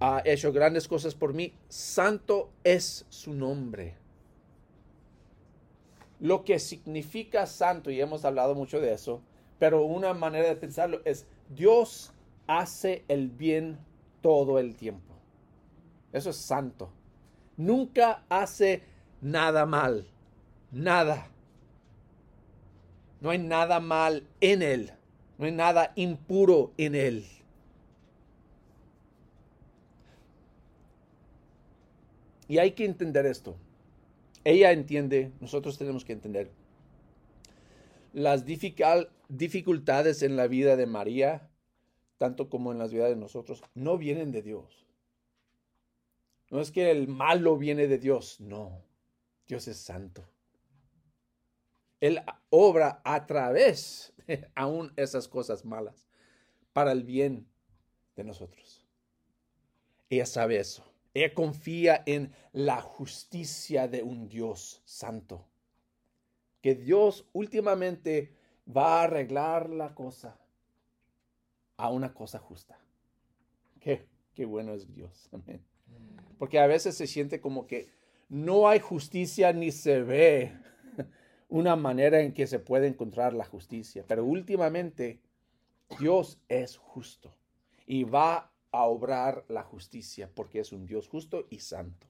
Ha 0.00 0.22
hecho 0.24 0.52
grandes 0.52 0.88
cosas 0.88 1.14
por 1.14 1.32
mí. 1.34 1.52
Santo 1.68 2.50
es 2.64 3.06
su 3.08 3.32
nombre. 3.32 3.94
Lo 6.20 6.44
que 6.44 6.58
significa 6.58 7.46
santo, 7.46 7.90
y 7.90 8.00
hemos 8.00 8.24
hablado 8.24 8.54
mucho 8.54 8.80
de 8.80 8.92
eso, 8.92 9.20
pero 9.58 9.84
una 9.84 10.14
manera 10.14 10.48
de 10.48 10.56
pensarlo 10.56 11.00
es 11.04 11.26
Dios 11.48 12.12
hace 12.46 13.04
el 13.08 13.28
bien 13.28 13.78
todo 14.22 14.58
el 14.58 14.76
tiempo. 14.76 15.14
Eso 16.12 16.30
es 16.30 16.36
santo. 16.36 16.90
Nunca 17.56 18.24
hace 18.28 18.82
nada 19.20 19.66
mal. 19.66 20.06
Nada. 20.70 21.30
No 23.20 23.30
hay 23.30 23.38
nada 23.38 23.80
mal 23.80 24.26
en 24.40 24.62
él. 24.62 24.92
No 25.38 25.46
hay 25.46 25.52
nada 25.52 25.92
impuro 25.96 26.72
en 26.76 26.94
él. 26.94 27.24
Y 32.48 32.58
hay 32.58 32.72
que 32.72 32.84
entender 32.84 33.26
esto. 33.26 33.56
Ella 34.44 34.70
entiende, 34.72 35.32
nosotros 35.40 35.76
tenemos 35.76 36.04
que 36.04 36.12
entender. 36.12 36.50
Las 38.12 38.44
dificultades 38.46 40.22
en 40.22 40.36
la 40.36 40.46
vida 40.46 40.76
de 40.76 40.86
María, 40.86 41.50
tanto 42.18 42.48
como 42.48 42.72
en 42.72 42.78
las 42.78 42.92
vidas 42.92 43.10
de 43.10 43.16
nosotros, 43.16 43.62
no 43.74 43.98
vienen 43.98 44.30
de 44.30 44.42
Dios. 44.42 44.86
No 46.50 46.60
es 46.60 46.70
que 46.70 46.92
el 46.92 47.08
malo 47.08 47.58
viene 47.58 47.88
de 47.88 47.98
Dios, 47.98 48.40
no. 48.40 48.80
Dios 49.48 49.66
es 49.66 49.78
santo. 49.78 50.22
Él 52.00 52.22
obra 52.50 53.00
a 53.04 53.26
través 53.26 54.12
aún 54.54 54.92
esas 54.96 55.28
cosas 55.28 55.64
malas, 55.64 56.06
para 56.72 56.92
el 56.92 57.04
bien 57.04 57.46
de 58.16 58.24
nosotros. 58.24 58.84
Ella 60.10 60.26
sabe 60.26 60.58
eso. 60.58 60.84
Ella 61.14 61.32
confía 61.32 62.02
en 62.06 62.32
la 62.52 62.80
justicia 62.80 63.88
de 63.88 64.02
un 64.02 64.28
Dios 64.28 64.82
santo. 64.84 65.46
Que 66.60 66.74
Dios 66.74 67.26
últimamente 67.32 68.34
va 68.68 69.00
a 69.00 69.04
arreglar 69.04 69.70
la 69.70 69.94
cosa 69.94 70.38
a 71.76 71.90
una 71.90 72.12
cosa 72.12 72.38
justa. 72.38 72.78
Qué, 73.80 74.06
qué 74.34 74.44
bueno 74.44 74.74
es 74.74 74.92
Dios. 74.92 75.28
Amén. 75.32 75.64
Porque 76.38 76.58
a 76.58 76.66
veces 76.66 76.96
se 76.96 77.06
siente 77.06 77.40
como 77.40 77.66
que 77.66 77.88
no 78.28 78.68
hay 78.68 78.80
justicia 78.80 79.52
ni 79.52 79.72
se 79.72 80.02
ve 80.02 80.52
una 81.48 81.76
manera 81.76 82.20
en 82.20 82.32
que 82.32 82.46
se 82.46 82.58
puede 82.58 82.86
encontrar 82.86 83.32
la 83.32 83.44
justicia. 83.44 84.04
Pero 84.06 84.24
últimamente 84.24 85.20
Dios 85.98 86.38
es 86.48 86.76
justo 86.76 87.34
y 87.86 88.04
va 88.04 88.52
a 88.72 88.84
obrar 88.84 89.44
la 89.48 89.62
justicia 89.62 90.30
porque 90.34 90.60
es 90.60 90.72
un 90.72 90.86
Dios 90.86 91.08
justo 91.08 91.46
y 91.50 91.60
santo. 91.60 92.06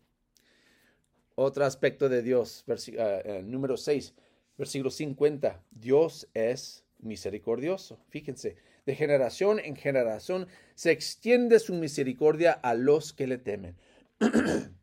Otro 1.35 1.66
aspecto 1.66 2.09
de 2.09 2.23
Dios, 2.23 2.64
eh, 2.66 2.95
eh, 2.97 3.43
número 3.45 3.76
6, 3.76 4.14
versículo 4.57 4.90
50. 4.90 5.62
Dios 5.71 6.28
es 6.33 6.85
misericordioso. 6.99 7.99
Fíjense, 8.09 8.57
de 8.87 8.95
generación 8.95 9.61
en 9.61 9.76
generación 9.76 10.49
se 10.75 10.93
extiende 10.93 11.59
su 11.59 11.75
misericordia 11.75 12.52
a 12.52 12.75
los 12.75 13.12
que 13.12 13.26
le 13.26 13.37
temen. 13.37 13.76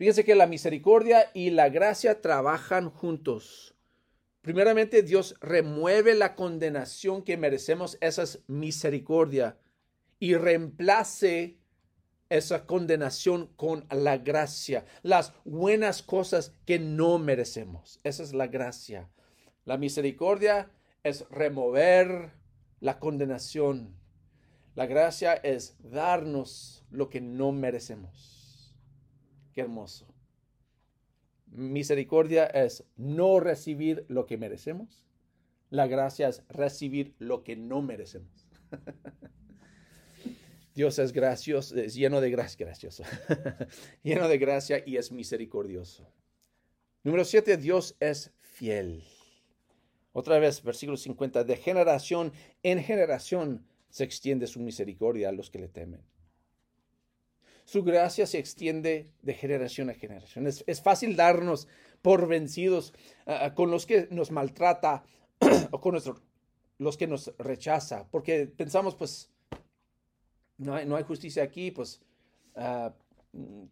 Fíjense 0.00 0.24
que 0.24 0.34
la 0.34 0.46
misericordia 0.46 1.30
y 1.34 1.50
la 1.50 1.68
gracia 1.68 2.22
trabajan 2.22 2.88
juntos. 2.88 3.74
Primeramente, 4.40 5.02
Dios 5.02 5.34
remueve 5.42 6.14
la 6.14 6.36
condenación 6.36 7.22
que 7.22 7.36
merecemos, 7.36 7.98
esa 8.00 8.22
es 8.22 8.42
misericordia, 8.46 9.58
y 10.18 10.36
reemplace 10.36 11.58
esa 12.30 12.64
condenación 12.64 13.48
con 13.56 13.84
la 13.90 14.16
gracia, 14.16 14.86
las 15.02 15.34
buenas 15.44 16.02
cosas 16.02 16.54
que 16.64 16.78
no 16.78 17.18
merecemos. 17.18 18.00
Esa 18.02 18.22
es 18.22 18.32
la 18.32 18.46
gracia. 18.46 19.10
La 19.66 19.76
misericordia 19.76 20.70
es 21.02 21.28
remover 21.28 22.30
la 22.80 22.98
condenación. 22.98 23.94
La 24.76 24.86
gracia 24.86 25.34
es 25.34 25.76
darnos 25.78 26.86
lo 26.90 27.10
que 27.10 27.20
no 27.20 27.52
merecemos. 27.52 28.39
Qué 29.52 29.62
hermoso. 29.62 30.06
Misericordia 31.46 32.46
es 32.46 32.84
no 32.96 33.40
recibir 33.40 34.04
lo 34.08 34.26
que 34.26 34.38
merecemos. 34.38 35.04
La 35.68 35.86
gracia 35.86 36.28
es 36.28 36.42
recibir 36.48 37.14
lo 37.18 37.42
que 37.42 37.56
no 37.56 37.82
merecemos. 37.82 38.46
Dios 40.74 40.98
es 40.98 41.12
gracioso, 41.12 41.76
es 41.76 41.94
lleno 41.94 42.20
de 42.20 42.30
gracia, 42.30 42.64
gracioso, 42.64 43.02
lleno 44.02 44.28
de 44.28 44.38
gracia 44.38 44.82
y 44.86 44.96
es 44.96 45.10
misericordioso. 45.10 46.08
Número 47.02 47.24
siete, 47.24 47.56
Dios 47.56 47.96
es 47.98 48.32
fiel. 48.40 49.02
Otra 50.12 50.38
vez, 50.38 50.62
versículo 50.62 50.96
50, 50.96 51.44
de 51.44 51.56
generación 51.56 52.32
en 52.62 52.82
generación 52.82 53.66
se 53.88 54.04
extiende 54.04 54.46
su 54.46 54.60
misericordia 54.60 55.28
a 55.28 55.32
los 55.32 55.50
que 55.50 55.58
le 55.58 55.68
temen. 55.68 56.02
Su 57.70 57.84
gracia 57.84 58.26
se 58.26 58.40
extiende 58.40 59.12
de 59.22 59.32
generación 59.32 59.90
a 59.90 59.94
generación. 59.94 60.48
Es, 60.48 60.82
fácil 60.82 61.14
darnos 61.14 61.68
por 62.02 62.26
vencidos 62.26 62.92
ah, 63.26 63.42
ah, 63.42 63.54
con 63.54 63.70
los 63.70 63.86
que 63.86 64.08
nos 64.10 64.32
maltrata 64.32 65.04
o 65.70 65.80
con 65.80 65.96
los 66.78 66.96
que 66.96 67.06
nos 67.06 67.32
rechaza, 67.38 68.08
porque 68.10 68.48
pensamos, 68.48 68.96
pues, 68.96 69.30
no 70.58 70.74
hay, 70.74 70.84
no 70.84 70.96
hay 70.96 71.04
justicia 71.04 71.44
aquí, 71.44 71.70
pues, 71.70 72.02
ah, 72.56 72.92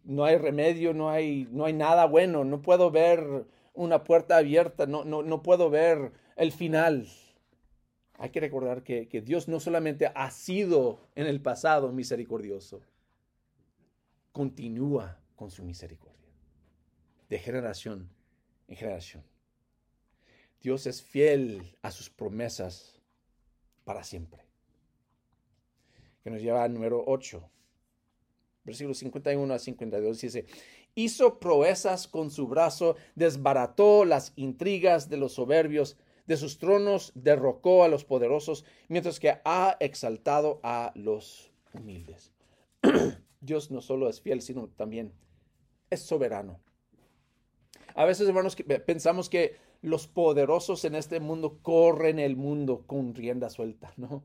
no 0.05 0.23
hay 0.23 0.37
remedio, 0.37 0.93
no 0.93 1.09
hay, 1.09 1.49
no 1.51 1.65
hay 1.65 1.73
nada 1.73 2.05
bueno, 2.05 2.45
no 2.45 2.61
puedo 2.61 2.91
ver 2.91 3.47
una 3.73 4.05
puerta 4.05 4.37
abierta, 4.37 4.85
no, 4.85 5.03
no, 5.03 5.23
no 5.23 5.43
puedo 5.43 5.69
ver 5.69 6.13
el 6.37 6.53
final. 6.53 7.05
Hay 8.17 8.29
que 8.29 8.39
recordar 8.39 8.81
que, 8.81 9.21
Dios 9.25 9.49
no 9.49 9.59
solamente 9.59 10.09
ha 10.15 10.31
sido 10.31 11.01
en 11.15 11.27
el 11.27 11.41
pasado 11.41 11.91
misericordioso, 11.91 12.79
continúa 14.39 15.19
con 15.35 15.51
su 15.51 15.65
misericordia, 15.65 16.31
de 17.27 17.39
generación 17.39 18.09
en 18.69 18.77
generación. 18.77 19.21
Dios 20.61 20.87
es 20.87 21.03
fiel 21.03 21.75
a 21.81 21.91
sus 21.91 22.09
promesas 22.09 23.01
para 23.83 24.01
siempre. 24.01 24.45
Que 26.23 26.29
nos 26.29 26.41
lleva 26.41 26.63
al 26.63 26.73
número 26.73 27.03
8, 27.05 27.51
versículos 28.63 28.99
51 28.99 29.53
a 29.53 29.59
52, 29.59 30.21
dice, 30.21 30.45
hizo 30.95 31.37
proezas 31.41 32.07
con 32.07 32.31
su 32.31 32.47
brazo, 32.47 32.95
desbarató 33.15 34.05
las 34.05 34.31
intrigas 34.37 35.09
de 35.09 35.17
los 35.17 35.33
soberbios, 35.33 35.97
de 36.27 36.37
sus 36.37 36.59
tronos 36.59 37.11
derrocó 37.13 37.83
a 37.83 37.89
los 37.89 38.05
poderosos, 38.05 38.63
mientras 38.87 39.19
que 39.19 39.41
ha 39.43 39.75
exaltado 39.81 40.61
a 40.63 40.93
los 40.95 41.51
humildes. 41.73 42.31
Dios 43.41 43.71
no 43.71 43.81
solo 43.81 44.09
es 44.09 44.21
fiel, 44.21 44.41
sino 44.41 44.67
también 44.69 45.13
es 45.89 46.01
soberano. 46.01 46.59
A 47.95 48.05
veces, 48.05 48.27
hermanos, 48.27 48.55
pensamos 48.85 49.29
que 49.29 49.57
los 49.81 50.07
poderosos 50.07 50.85
en 50.85 50.95
este 50.95 51.19
mundo 51.19 51.59
corren 51.61 52.19
el 52.19 52.35
mundo 52.35 52.83
con 52.85 53.15
rienda 53.15 53.49
suelta, 53.49 53.93
¿no? 53.97 54.23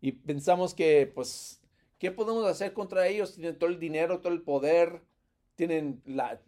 Y 0.00 0.12
pensamos 0.12 0.74
que, 0.74 1.10
pues, 1.14 1.62
¿qué 1.98 2.10
podemos 2.10 2.46
hacer 2.46 2.72
contra 2.72 3.06
ellos? 3.06 3.34
Tienen 3.34 3.58
todo 3.58 3.68
el 3.70 3.78
dinero, 3.78 4.20
todo 4.20 4.32
el 4.32 4.42
poder, 4.42 5.02
tienen 5.54 6.02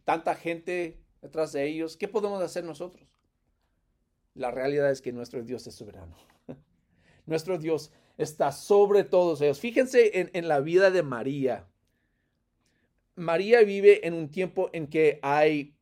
tanta 0.04 0.34
gente 0.34 0.98
detrás 1.20 1.52
de 1.52 1.66
ellos. 1.66 1.96
¿Qué 1.96 2.08
podemos 2.08 2.42
hacer 2.42 2.64
nosotros? 2.64 3.06
La 4.34 4.50
realidad 4.50 4.90
es 4.90 5.02
que 5.02 5.12
nuestro 5.12 5.42
Dios 5.42 5.66
es 5.66 5.74
soberano. 5.74 6.16
nuestro 7.26 7.58
Dios 7.58 7.92
está 8.16 8.52
sobre 8.52 9.04
todos 9.04 9.40
ellos. 9.42 9.60
Fíjense 9.60 10.30
en, 10.32 10.48
la 10.48 10.60
vida 10.60 10.90
de 10.90 11.02
María. 11.02 11.68
María 13.14 13.62
vive 13.62 14.06
en 14.06 14.14
un 14.14 14.30
tiempo 14.30 14.70
en 14.72 14.86
que 14.86 15.18
hay 15.22 15.74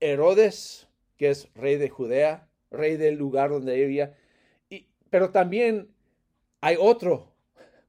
Herodes, 0.00 0.88
que 1.16 1.30
es 1.30 1.52
rey 1.54 1.76
de 1.76 1.88
Judea, 1.88 2.48
rey 2.70 2.96
del 2.96 3.16
lugar 3.16 3.50
donde 3.50 3.74
vivía, 3.76 4.16
y, 4.70 4.88
pero 5.10 5.30
también 5.30 5.90
hay 6.60 6.76
otro 6.78 7.32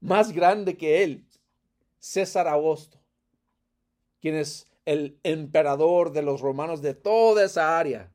más 0.00 0.32
grande 0.32 0.76
que 0.76 1.02
él, 1.02 1.24
César 1.98 2.48
Augusto, 2.48 2.98
quien 4.20 4.34
es 4.34 4.66
el 4.84 5.18
emperador 5.22 6.12
de 6.12 6.22
los 6.22 6.40
romanos 6.40 6.80
de 6.80 6.94
toda 6.94 7.44
esa 7.44 7.78
área. 7.78 8.10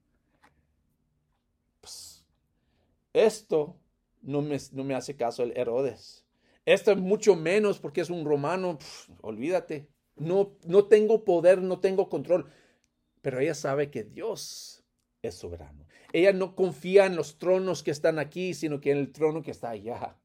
Esto 3.13 3.77
no 4.21 4.41
me, 4.41 4.57
no 4.71 4.83
me 4.83 4.95
hace 4.95 5.15
caso 5.15 5.43
el 5.43 5.55
Herodes. 5.55 6.25
Esto 6.65 6.91
es 6.91 6.97
mucho 6.97 7.35
menos 7.35 7.79
porque 7.79 8.01
es 8.01 8.09
un 8.09 8.25
romano. 8.25 8.79
olvídate. 9.21 9.92
No, 10.15 10.57
no 10.65 10.85
tengo 10.85 11.23
poder, 11.23 11.61
no 11.61 11.79
tengo 11.79 12.09
control. 12.09 12.49
Pero 13.21 13.39
ella 13.39 13.55
sabe 13.55 13.89
que 13.89 14.03
Dios 14.03 14.83
es 15.21 15.35
soberano. 15.35 15.85
Ella 16.11 16.33
no 16.33 16.55
confía 16.55 17.05
en 17.05 17.15
los 17.15 17.37
tronos 17.37 17.83
que 17.83 17.91
están 17.91 18.19
aquí, 18.19 18.53
sino 18.53 18.79
que 18.79 18.91
en 18.91 18.97
el 18.97 19.11
trono 19.11 19.41
que 19.41 19.51
está 19.51 19.69
allá. 19.69 20.17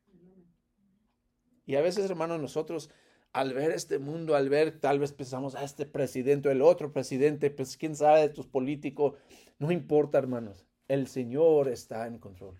Y 1.65 1.77
a 1.77 1.81
veces, 1.81 2.11
hermanos, 2.11 2.41
nosotros 2.41 2.91
al 3.33 3.53
ver 3.53 3.71
este 3.71 3.99
mundo, 3.99 4.35
al 4.35 4.49
ver, 4.49 4.81
tal 4.81 4.99
vez 4.99 5.13
pensamos 5.13 5.55
a 5.55 5.61
ah, 5.61 5.65
este 5.65 5.87
presidente 5.87 6.49
o 6.49 6.53
el 6.53 6.63
otro 6.63 6.93
presidente, 6.93 7.51
pues 7.51 7.77
quién 7.77 7.95
sabe 7.95 8.21
de 8.21 8.29
tus 8.31 8.47
políticos. 8.47 9.15
No 9.59 9.71
importa, 9.71 10.19
hermanos. 10.19 10.67
El 10.89 11.07
Señor 11.07 11.69
está 11.69 12.07
en 12.07 12.19
control. 12.19 12.57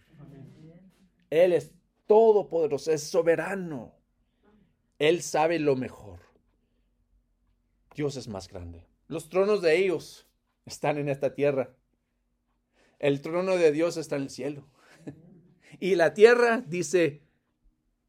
Él 1.31 1.53
es 1.53 1.73
todopoderoso, 2.07 2.93
es 2.93 3.03
soberano. 3.03 3.95
Él 4.99 5.23
sabe 5.23 5.59
lo 5.59 5.77
mejor. 5.77 6.21
Dios 7.99 8.17
es 8.17 8.29
más 8.29 8.47
grande. 8.47 8.87
Los 9.09 9.29
tronos 9.29 9.61
de 9.61 9.77
ellos 9.77 10.29
están 10.65 10.99
en 10.99 11.09
esta 11.09 11.35
tierra. 11.35 11.75
El 13.01 13.21
trono 13.23 13.57
de 13.57 13.73
Dios 13.73 13.97
está 13.97 14.15
en 14.15 14.23
el 14.23 14.31
cielo. 14.31 14.69
Y 15.81 15.97
la 15.97 16.15
tierra 16.15 16.65
dice, 16.67 17.23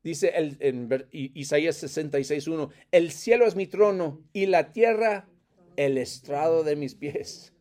dice 0.03 0.29
el, 0.35 0.57
en 0.59 0.89
Isaías 1.11 1.83
66.1, 1.83 2.71
el 2.91 3.11
cielo 3.11 3.47
es 3.47 3.55
mi 3.55 3.65
trono 3.65 4.23
y 4.31 4.45
la 4.45 4.71
tierra 4.71 5.27
el 5.75 5.97
estrado 5.97 6.63
de 6.63 6.75
mis 6.75 6.93
pies. 6.93 7.53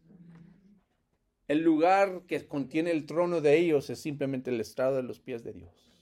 El 1.47 1.63
lugar 1.63 2.25
que 2.27 2.47
contiene 2.47 2.91
el 2.91 3.07
trono 3.07 3.41
de 3.41 3.57
ellos 3.57 3.89
es 3.89 4.01
simplemente 4.01 4.51
el 4.51 4.61
estrado 4.61 4.97
de 4.97 5.03
los 5.03 5.19
pies 5.19 5.43
de 5.45 5.55
Dios. 5.55 5.95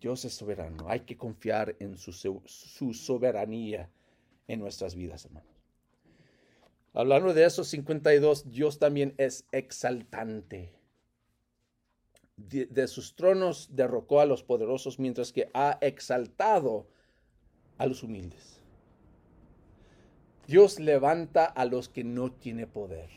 Dios 0.00 0.24
es 0.24 0.34
soberano. 0.34 0.88
Hay 0.88 1.00
que 1.00 1.16
confiar 1.16 1.76
en 1.78 1.96
su, 1.96 2.12
su 2.12 2.92
soberanía 2.92 3.88
en 4.48 4.60
nuestras 4.60 4.94
vidas, 4.94 5.24
hermanos. 5.24 5.48
Hablando 6.94 7.32
de 7.32 7.44
esos 7.44 7.68
52, 7.68 8.50
Dios 8.50 8.78
también 8.78 9.14
es 9.18 9.46
exaltante. 9.52 10.72
De, 12.36 12.88
sus 12.88 13.14
tronos 13.14 13.68
derrocó 13.72 14.20
a 14.20 14.26
los 14.26 14.42
poderosos, 14.42 14.98
mientras 14.98 15.32
que 15.32 15.50
ha 15.54 15.78
exaltado 15.80 16.88
a 17.78 17.86
los 17.86 18.02
humildes. 18.02 18.60
Dios 20.48 20.80
levanta 20.80 21.44
a 21.44 21.64
los 21.64 21.88
que 21.88 22.02
no 22.02 22.32
tiene 22.32 22.66
poder 22.66 23.10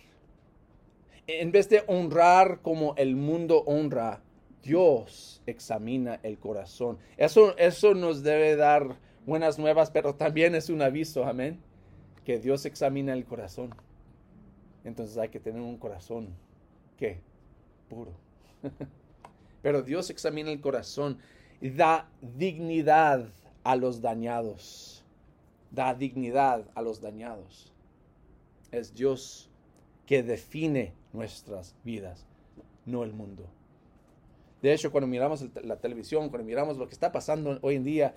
en 1.40 1.52
vez 1.52 1.70
de 1.70 1.84
honrar 1.88 2.62
como 2.62 2.96
el 2.98 3.16
mundo 3.16 3.64
honra, 3.66 4.22
Dios 4.64 5.42
examina 5.46 6.20
el 6.24 6.38
corazón. 6.38 7.00
Eso, 7.18 7.58
eso 7.58 7.94
nos 7.94 8.24
debe 8.24 8.56
dar 8.56 9.00
buenas 9.26 9.60
nuevas, 9.60 9.92
pero 9.92 10.16
también 10.16 10.56
es 10.56 10.70
un 10.70 10.82
aviso, 10.82 11.26
amén, 11.26 11.60
que 12.26 12.40
Dios 12.40 12.66
examina 12.66 13.14
el 13.14 13.26
corazón. 13.26 13.74
Entonces 14.84 15.18
hay 15.18 15.30
que 15.30 15.40
tener 15.40 15.62
un 15.62 15.78
corazón, 15.78 16.30
¿qué? 16.98 17.20
Puro. 17.90 18.12
pero 19.62 19.82
Dios 19.84 20.10
examina 20.10 20.52
el 20.52 20.62
corazón 20.62 21.20
y 21.62 21.70
da 21.70 22.10
dignidad 22.22 23.28
a 23.64 23.76
los 23.76 24.02
dañados. 24.02 25.04
Da 25.70 25.94
dignidad 25.94 26.66
a 26.76 26.82
los 26.82 27.02
dañados. 27.02 27.72
Es 28.72 28.94
Dios 28.94 29.50
que 30.06 30.24
define 30.24 30.94
nuestras 31.14 31.76
vidas, 31.84 32.26
no 32.86 33.04
el 33.04 33.14
mundo. 33.14 33.46
De 34.62 34.74
hecho, 34.74 34.92
cuando 34.92 35.08
miramos 35.08 35.46
la 35.64 35.78
televisión, 35.78 36.30
cuando 36.30 36.46
miramos 36.46 36.78
lo 36.78 36.88
que 36.88 36.94
está 36.94 37.12
pasando 37.12 37.60
hoy 37.62 37.76
en 37.76 37.84
día, 37.84 38.16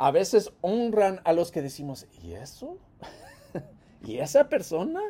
a 0.00 0.10
veces 0.10 0.52
honran 0.60 1.20
a 1.24 1.32
los 1.32 1.50
que 1.50 1.62
decimos, 1.62 2.06
¿y 2.22 2.32
eso? 2.32 2.78
¿Y 4.04 4.18
esa 4.18 4.48
persona? 4.48 5.00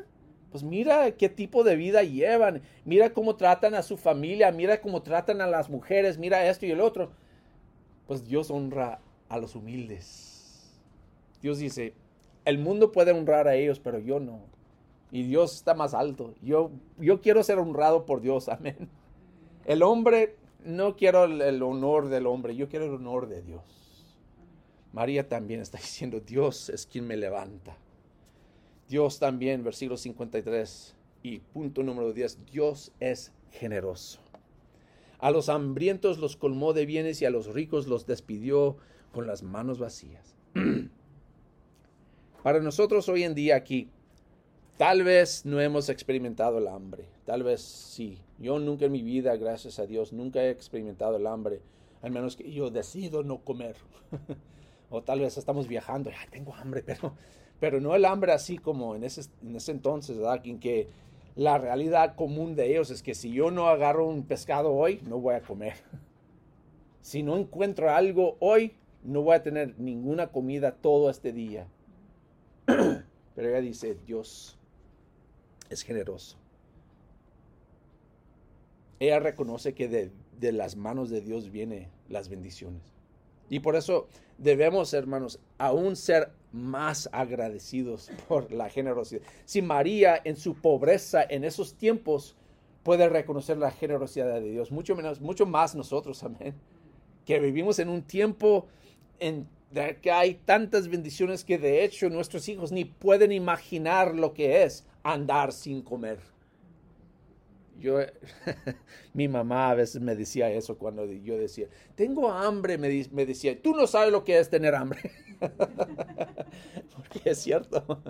Pues 0.50 0.64
mira 0.64 1.12
qué 1.12 1.28
tipo 1.28 1.62
de 1.62 1.76
vida 1.76 2.02
llevan, 2.02 2.62
mira 2.84 3.12
cómo 3.12 3.36
tratan 3.36 3.74
a 3.74 3.82
su 3.82 3.96
familia, 3.96 4.50
mira 4.50 4.80
cómo 4.80 5.02
tratan 5.02 5.40
a 5.40 5.46
las 5.46 5.70
mujeres, 5.70 6.18
mira 6.18 6.46
esto 6.48 6.66
y 6.66 6.72
el 6.72 6.80
otro. 6.80 7.12
Pues 8.08 8.26
Dios 8.26 8.50
honra 8.50 9.00
a 9.28 9.38
los 9.38 9.54
humildes. 9.54 10.80
Dios 11.40 11.58
dice, 11.58 11.94
el 12.44 12.58
mundo 12.58 12.90
puede 12.90 13.12
honrar 13.12 13.46
a 13.46 13.54
ellos, 13.54 13.78
pero 13.78 14.00
yo 14.00 14.18
no 14.18 14.50
y 15.10 15.24
Dios 15.24 15.54
está 15.54 15.74
más 15.74 15.94
alto. 15.94 16.34
Yo, 16.42 16.70
yo 16.98 17.20
quiero 17.20 17.42
ser 17.42 17.58
honrado 17.58 18.06
por 18.06 18.20
Dios, 18.20 18.48
amén. 18.48 18.88
El 19.64 19.82
hombre, 19.82 20.36
no 20.64 20.96
quiero 20.96 21.24
el, 21.24 21.62
honor 21.62 22.08
del 22.08 22.26
hombre, 22.26 22.56
yo 22.56 22.68
quiero 22.68 22.86
el 22.86 22.94
honor 22.94 23.28
de 23.28 23.42
Dios. 23.42 23.62
María 24.92 25.28
también 25.28 25.60
está 25.60 25.78
diciendo, 25.82 26.20
Dios 26.20 26.68
es 26.68 26.86
quien 26.86 27.06
me 27.06 27.16
levanta. 27.16 27.76
Dios 28.88 29.18
también, 29.18 29.62
versículo 29.62 29.96
53 29.96 30.96
y 31.22 31.38
punto 31.38 31.82
número 31.82 32.12
10, 32.12 32.46
Dios 32.46 32.92
es 32.98 33.32
generoso. 33.52 34.20
A 35.18 35.30
los 35.30 35.48
hambrientos 35.48 36.18
los 36.18 36.36
colmó 36.36 36.72
de 36.72 36.86
bienes 36.86 37.20
y 37.22 37.26
a 37.26 37.30
los 37.30 37.46
ricos 37.46 37.86
los 37.86 38.06
despidió 38.06 38.78
con 39.12 39.26
las 39.26 39.42
manos 39.42 39.78
vacías. 39.78 40.34
Para 42.42 42.60
nosotros 42.60 43.08
hoy 43.08 43.24
en 43.24 43.34
día 43.34 43.54
aquí, 43.54 43.90
tal 44.78 45.04
vez 45.04 45.44
no 45.44 45.60
hemos 45.60 45.90
experimentado 45.90 46.58
el 46.58 46.68
hambre, 46.68 47.04
tal 47.26 47.42
vez 47.42 47.60
sí. 47.60 48.18
Yo 48.38 48.58
nunca 48.58 48.86
en 48.86 48.92
mi 48.92 49.02
vida, 49.02 49.36
gracias 49.36 49.78
a 49.78 49.86
Dios, 49.86 50.14
nunca 50.14 50.42
he 50.42 50.50
experimentado 50.50 51.16
el 51.16 51.26
hambre, 51.26 51.60
al 52.00 52.10
menos 52.10 52.34
que 52.34 52.50
yo 52.50 52.70
decido 52.70 53.22
no 53.22 53.44
comer. 53.44 53.76
o 54.90 55.02
tal 55.02 55.20
vez 55.20 55.38
estamos 55.38 55.68
viajando, 55.68 56.10
tengo 56.30 56.54
hambre, 56.54 56.82
pero, 56.86 57.14
pero 57.58 57.80
no 57.80 57.94
el 57.94 58.04
hambre 58.04 58.32
así 58.32 58.58
como 58.58 58.94
en 58.94 59.04
ese, 59.04 59.22
en 59.42 59.56
ese 59.56 59.72
entonces, 59.72 60.18
¿verdad? 60.18 60.40
En 60.44 60.58
que 60.58 60.88
la 61.36 61.58
realidad 61.58 62.16
común 62.16 62.56
de 62.56 62.70
ellos 62.70 62.90
es 62.90 63.02
que 63.02 63.14
si 63.14 63.32
yo 63.32 63.50
no 63.50 63.68
agarro 63.68 64.06
un 64.06 64.24
pescado 64.24 64.72
hoy, 64.72 65.00
no 65.06 65.18
voy 65.18 65.34
a 65.34 65.40
comer. 65.42 65.74
Si 67.02 67.22
no 67.22 67.38
encuentro 67.38 67.90
algo 67.90 68.36
hoy, 68.40 68.74
no 69.02 69.22
voy 69.22 69.34
a 69.34 69.42
tener 69.42 69.74
ninguna 69.78 70.26
comida 70.26 70.72
todo 70.72 71.08
este 71.08 71.32
día. 71.32 71.66
Pero 72.66 73.48
ella 73.48 73.62
dice, 73.62 73.96
Dios 74.06 74.58
es 75.70 75.80
generoso. 75.80 76.36
Ella 78.98 79.18
reconoce 79.18 79.72
que 79.72 79.88
de, 79.88 80.10
de 80.38 80.52
las 80.52 80.76
manos 80.76 81.08
de 81.08 81.22
Dios 81.22 81.50
vienen 81.50 81.88
las 82.10 82.28
bendiciones. 82.28 82.82
Y 83.50 83.60
por 83.60 83.76
eso 83.76 84.06
debemos, 84.38 84.94
hermanos, 84.94 85.40
aún 85.58 85.96
ser 85.96 86.30
más 86.52 87.10
agradecidos 87.12 88.10
por 88.28 88.50
la 88.52 88.70
generosidad. 88.70 89.20
Si 89.44 89.60
María 89.60 90.18
en 90.24 90.36
su 90.36 90.54
pobreza 90.54 91.22
en 91.28 91.44
esos 91.44 91.74
tiempos 91.74 92.36
puede 92.82 93.08
reconocer 93.10 93.58
la 93.58 93.70
generosidad 93.70 94.40
de 94.40 94.50
Dios, 94.50 94.70
mucho 94.70 94.96
menos, 94.96 95.20
mucho 95.20 95.44
más 95.44 95.74
nosotros, 95.74 96.22
amén, 96.24 96.54
que 97.26 97.38
vivimos 97.40 97.78
en 97.80 97.90
un 97.90 98.02
tiempo 98.02 98.66
en 99.18 99.46
que 100.02 100.10
hay 100.10 100.34
tantas 100.34 100.88
bendiciones 100.88 101.44
que 101.44 101.56
de 101.56 101.84
hecho 101.84 102.10
nuestros 102.10 102.48
hijos 102.48 102.72
ni 102.72 102.84
pueden 102.84 103.30
imaginar 103.30 104.16
lo 104.16 104.34
que 104.34 104.64
es 104.64 104.84
andar 105.04 105.52
sin 105.52 105.82
comer. 105.82 106.18
Yo, 107.80 107.98
mi 109.14 109.26
mamá 109.26 109.70
a 109.70 109.74
veces 109.74 110.02
me 110.02 110.14
decía 110.14 110.50
eso 110.50 110.76
cuando 110.76 111.06
yo 111.06 111.38
decía, 111.38 111.66
tengo 111.94 112.30
hambre, 112.30 112.76
me, 112.76 113.06
me 113.10 113.24
decía, 113.24 113.60
tú 113.60 113.74
no 113.74 113.86
sabes 113.86 114.12
lo 114.12 114.22
que 114.22 114.38
es 114.38 114.50
tener 114.50 114.74
hambre. 114.74 115.10
Porque 115.40 117.30
es 117.30 117.38
cierto, 117.38 118.02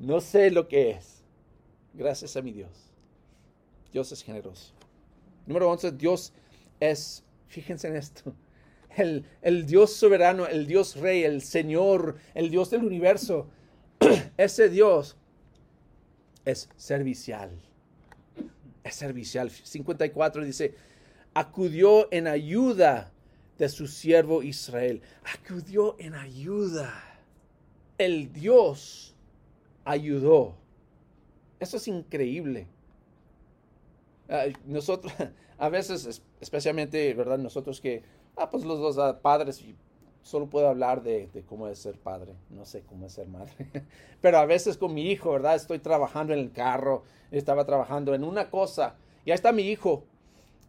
no 0.00 0.20
sé 0.20 0.50
lo 0.50 0.66
que 0.66 0.90
es. 0.90 1.22
Gracias 1.94 2.36
a 2.36 2.42
mi 2.42 2.52
Dios. 2.52 2.90
Dios 3.92 4.10
es 4.10 4.22
generoso. 4.22 4.74
Número 5.46 5.70
11, 5.70 5.92
Dios 5.92 6.32
es, 6.80 7.24
fíjense 7.46 7.86
en 7.86 7.96
esto, 7.96 8.34
el, 8.96 9.24
el 9.40 9.66
Dios 9.66 9.92
soberano, 9.92 10.46
el 10.48 10.66
Dios 10.66 10.96
rey, 10.96 11.22
el 11.22 11.42
Señor, 11.42 12.16
el 12.34 12.50
Dios 12.50 12.70
del 12.70 12.84
universo. 12.84 13.46
Ese 14.36 14.68
Dios 14.68 15.16
es 16.44 16.68
servicial 16.76 17.65
es 18.88 18.94
servicial. 18.94 19.50
54 19.50 20.44
dice, 20.44 20.74
acudió 21.34 22.12
en 22.12 22.26
ayuda 22.26 23.12
de 23.58 23.68
su 23.68 23.86
siervo 23.86 24.42
Israel. 24.42 25.02
Acudió 25.34 25.96
en 25.98 26.14
ayuda. 26.14 26.92
El 27.98 28.32
Dios 28.32 29.14
ayudó. 29.84 30.56
Eso 31.58 31.78
es 31.78 31.88
increíble. 31.88 32.68
nosotros, 34.66 35.12
a 35.58 35.68
veces, 35.68 36.22
especialmente, 36.40 37.14
¿verdad? 37.14 37.38
Nosotros 37.38 37.80
que, 37.80 38.02
ah, 38.36 38.50
pues 38.50 38.64
los 38.64 38.78
dos 38.78 38.98
ah, 38.98 39.20
padres, 39.20 39.64
solo 40.26 40.50
puedo 40.50 40.68
hablar 40.68 41.04
de, 41.04 41.28
de, 41.32 41.44
cómo 41.44 41.68
es 41.68 41.78
ser 41.78 41.96
padre, 42.00 42.34
no 42.50 42.64
sé 42.64 42.82
cómo 42.82 43.06
es 43.06 43.12
ser 43.12 43.28
madre. 43.28 43.52
Pero 44.20 44.38
a 44.38 44.44
veces 44.44 44.76
con 44.76 44.92
mi 44.92 45.08
hijo, 45.08 45.30
¿verdad? 45.30 45.54
Estoy 45.54 45.78
trabajando 45.78 46.32
en 46.32 46.40
el 46.40 46.50
carro, 46.50 47.04
estaba 47.30 47.64
trabajando 47.64 48.12
en 48.12 48.24
una 48.24 48.50
cosa, 48.50 48.96
y 49.24 49.30
ahí 49.30 49.36
está 49.36 49.52
mi 49.52 49.62
hijo. 49.62 50.02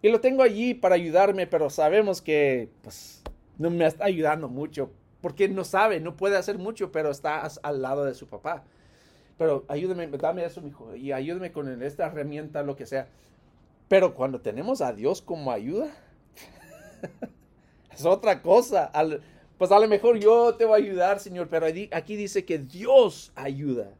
Y 0.03 0.09
lo 0.09 0.21
tengo 0.21 0.43
allí 0.43 0.75
para 0.75 0.93
ayudarme, 0.93 1.47
pero 1.47 1.71
sabemos 1.71 2.21
que 2.21 2.69
pues, 2.83 3.23
no 3.57 3.71
me 3.71 3.87
está 3.87 4.05
ayudando 4.05 4.47
mucho, 4.47 4.91
porque 5.21 5.49
no 5.49 5.63
sabe, 5.63 5.99
no 5.99 6.15
puede 6.15 6.37
hacer 6.37 6.59
mucho, 6.59 6.91
pero 6.91 7.09
está 7.09 7.41
al 7.63 7.81
lado 7.81 8.05
de 8.05 8.13
su 8.13 8.27
papá. 8.27 8.63
Pero 9.39 9.65
ayúdame, 9.69 10.05
dame 10.07 10.45
eso, 10.45 10.61
mi 10.61 10.69
hijo, 10.69 10.95
y 10.95 11.13
ayúdame 11.13 11.51
con 11.51 11.81
esta 11.81 12.05
herramienta, 12.05 12.61
lo 12.61 12.75
que 12.75 12.85
sea. 12.85 13.07
Pero 13.87 14.13
cuando 14.13 14.39
tenemos 14.39 14.81
a 14.81 14.93
Dios 14.93 15.23
como 15.23 15.51
ayuda, 15.51 15.89
es 17.91 18.05
otra 18.05 18.43
cosa. 18.43 18.85
Al, 18.85 19.23
pues 19.57 19.71
a 19.71 19.79
lo 19.79 19.87
mejor 19.87 20.19
yo 20.19 20.55
te 20.55 20.65
voy 20.65 20.81
a 20.81 20.83
ayudar, 20.83 21.19
Señor, 21.19 21.47
pero 21.49 21.65
aquí 21.91 22.15
dice 22.15 22.45
que 22.45 22.59
Dios 22.59 23.31
ayuda. 23.35 23.93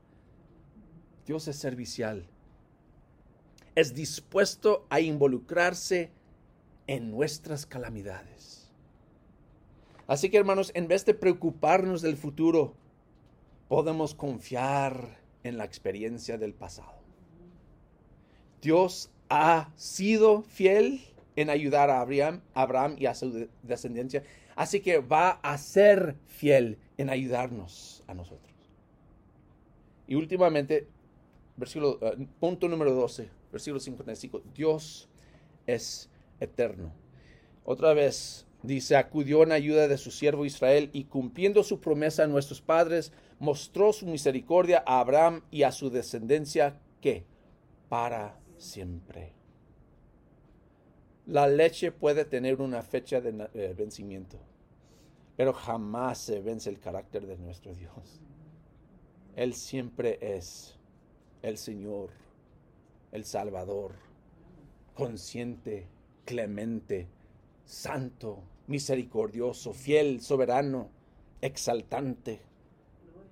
Dios 1.26 1.48
es 1.48 1.58
servicial. 1.58 2.28
Es 3.76 3.94
dispuesto 3.94 4.86
a 4.90 5.00
involucrarse 5.00 6.12
en 6.86 7.12
nuestras 7.12 7.66
calamidades. 7.66 8.72
Así 10.08 10.30
que 10.30 10.38
hermanos, 10.38 10.72
en 10.74 10.88
vez 10.88 11.06
de 11.06 11.14
preocuparnos 11.14 12.02
del 12.02 12.18
futuro, 12.18 12.76
podemos 13.68 14.16
confiar 14.16 15.20
en 15.44 15.58
la 15.58 15.66
experiencia 15.66 16.38
del 16.38 16.54
pasado. 16.54 16.98
Dios 18.62 19.12
ha 19.30 19.72
sido 19.76 20.44
fiel 20.44 21.02
en 21.36 21.50
ayudar 21.50 21.90
a 21.90 22.02
Abraham, 22.02 22.42
Abraham 22.54 22.96
y 22.98 23.06
a 23.06 23.14
su 23.14 23.50
descendencia 23.64 24.24
Así 24.58 24.80
que 24.80 24.98
va 24.98 25.40
a 25.44 25.56
ser 25.60 26.16
fiel 26.26 26.80
en 26.98 27.12
ayudarnos 27.12 28.04
a 28.08 28.16
nosotros. 28.16 28.52
Y 30.08 30.16
últimamente, 30.16 30.88
versículo, 31.56 32.00
eh, 32.02 32.28
punto 32.40 32.68
número 32.68 32.92
12, 32.92 33.30
versículo 33.52 33.80
55, 33.80 34.42
Dios 34.56 35.10
es 35.68 36.10
eterno. 36.40 36.92
Otra 37.66 37.94
vez 37.94 38.48
dice, 38.64 38.96
acudió 38.96 39.44
en 39.44 39.52
ayuda 39.52 39.88
de 39.88 40.00
su 40.00 40.10
siervo 40.10 40.44
Israel 40.44 40.90
y 40.92 41.04
cumpliendo 41.04 41.64
su 41.64 41.80
promesa 41.80 42.24
a 42.24 42.28
nuestros 42.28 42.60
padres, 42.60 43.14
mostró 43.38 43.94
su 43.94 44.08
misericordia 44.08 44.84
a 44.88 45.02
Abraham 45.02 45.44
y 45.52 45.64
a 45.64 45.72
su 45.72 45.92
descendencia 45.92 46.80
que 47.00 47.26
para 47.90 48.40
siempre. 48.58 49.34
La 51.28 51.46
leche 51.46 51.92
puede 51.92 52.24
tener 52.24 52.62
una 52.62 52.82
fecha 52.82 53.20
de 53.20 53.50
eh, 53.54 53.74
vencimiento, 53.78 54.40
pero 55.36 55.52
jamás 55.52 56.20
se 56.20 56.40
vence 56.40 56.70
el 56.70 56.80
carácter 56.80 57.28
de 57.28 57.38
nuestro 57.38 57.76
Dios. 57.76 58.22
Él 59.36 59.54
siempre 59.54 60.20
es 60.22 60.80
el 61.42 61.58
Señor, 61.58 62.12
el 63.12 63.26
Salvador, 63.26 63.92
consciente, 64.96 65.86
clemente, 66.24 67.10
santo, 67.66 68.42
misericordioso, 68.68 69.74
fiel, 69.74 70.22
soberano, 70.22 70.90
exaltante, 71.42 72.40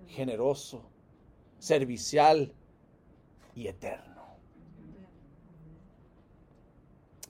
generoso, 0.07 0.83
servicial 1.59 2.51
y 3.55 3.67
eterno. 3.67 4.14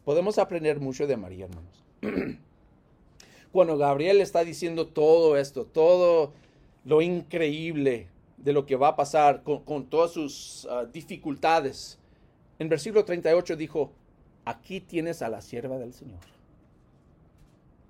Podemos 0.06 0.38
aprender 0.38 0.80
mucho 0.80 1.08
de 1.08 1.18
María, 1.18 1.46
hermanos. 1.46 1.84
Cuando 3.52 3.78
Gabriel 3.78 4.22
está 4.22 4.44
diciendo 4.44 4.88
todo 4.88 5.36
esto, 5.36 5.66
todo 5.66 6.32
lo 6.86 7.02
increíble 7.02 8.08
de 8.38 8.54
lo 8.54 8.68
que 8.68 8.76
va 8.76 8.90
a 8.90 8.96
pasar 8.96 9.42
con, 9.44 9.88
todas 9.88 10.12
sus 10.12 10.68
ah, 10.70 10.86
dificultades, 10.86 11.98
en 12.60 12.70
versículo 12.70 13.04
38 13.04 13.56
dijo, 13.56 13.92
aquí 14.46 14.80
tienes 14.80 15.24
a 15.24 15.30
la 15.30 15.42
sierva 15.42 15.80
del 15.80 15.94
Señor. 15.94 16.20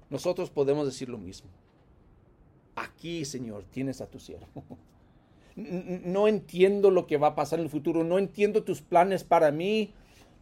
Nosotros 0.09 0.49
podemos 0.49 0.85
decir 0.85 1.09
lo 1.09 1.17
mismo. 1.17 1.49
Aquí, 2.75 3.25
Señor, 3.25 3.65
tienes 3.65 4.01
a 4.01 4.07
tu 4.07 4.19
siervo. 4.19 4.47
No 5.57 6.27
entiendo 6.27 6.91
lo 6.91 7.07
que 7.07 7.15
va 7.15 7.27
a 7.27 7.35
pasar 7.35 7.59
en 7.59 7.65
el 7.65 7.71
futuro, 7.71 8.03
no 8.03 8.19
entiendo 8.19 8.63
tus 8.63 8.81
planes 8.81 9.23
para 9.23 9.51
mí, 9.51 9.93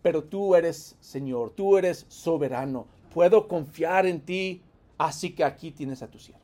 pero 0.04 0.26
tú 0.26 0.54
eres 0.54 0.98
Señor, 1.00 1.52
tú 1.52 1.78
eres 1.78 2.06
soberano, 2.10 2.86
puedo 3.12 3.48
confiar 3.48 4.06
en 4.06 4.22
ti, 4.22 4.62
así 5.00 5.34
que 5.34 5.44
aquí 5.44 5.72
tienes 5.72 6.04
a 6.04 6.12
tu 6.12 6.20
siervo. 6.20 6.44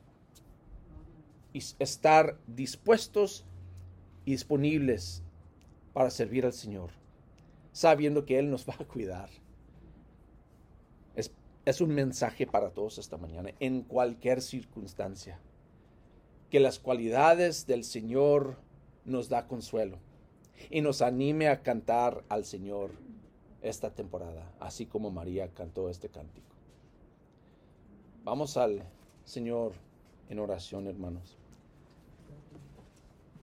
Y 1.52 1.58
estar 1.78 2.38
dispuestos 2.46 3.44
y 4.24 4.32
disponibles 4.32 5.22
para 5.92 6.10
servir 6.10 6.46
al 6.46 6.54
Señor, 6.54 6.90
sabiendo 7.72 8.24
que 8.24 8.38
Él 8.38 8.50
nos 8.50 8.66
va 8.66 8.74
a 8.78 8.84
cuidar. 8.84 9.28
Es, 11.14 11.30
es 11.66 11.80
un 11.82 11.90
mensaje 11.90 12.46
para 12.46 12.70
todos 12.70 12.96
esta 12.96 13.18
mañana, 13.18 13.50
en 13.60 13.82
cualquier 13.82 14.40
circunstancia, 14.40 15.38
que 16.48 16.60
las 16.60 16.78
cualidades 16.78 17.66
del 17.66 17.84
Señor 17.84 18.56
nos 19.04 19.28
da 19.28 19.46
consuelo 19.46 19.98
y 20.70 20.80
nos 20.80 21.02
anime 21.02 21.48
a 21.48 21.62
cantar 21.62 22.24
al 22.28 22.44
Señor 22.44 22.92
esta 23.62 23.90
temporada, 23.90 24.52
así 24.60 24.86
como 24.86 25.10
María 25.10 25.52
cantó 25.52 25.88
este 25.88 26.08
cántico. 26.08 26.54
Vamos 28.24 28.56
al 28.56 28.82
Señor 29.24 29.72
en 30.28 30.38
oración, 30.38 30.86
hermanos. 30.86 31.39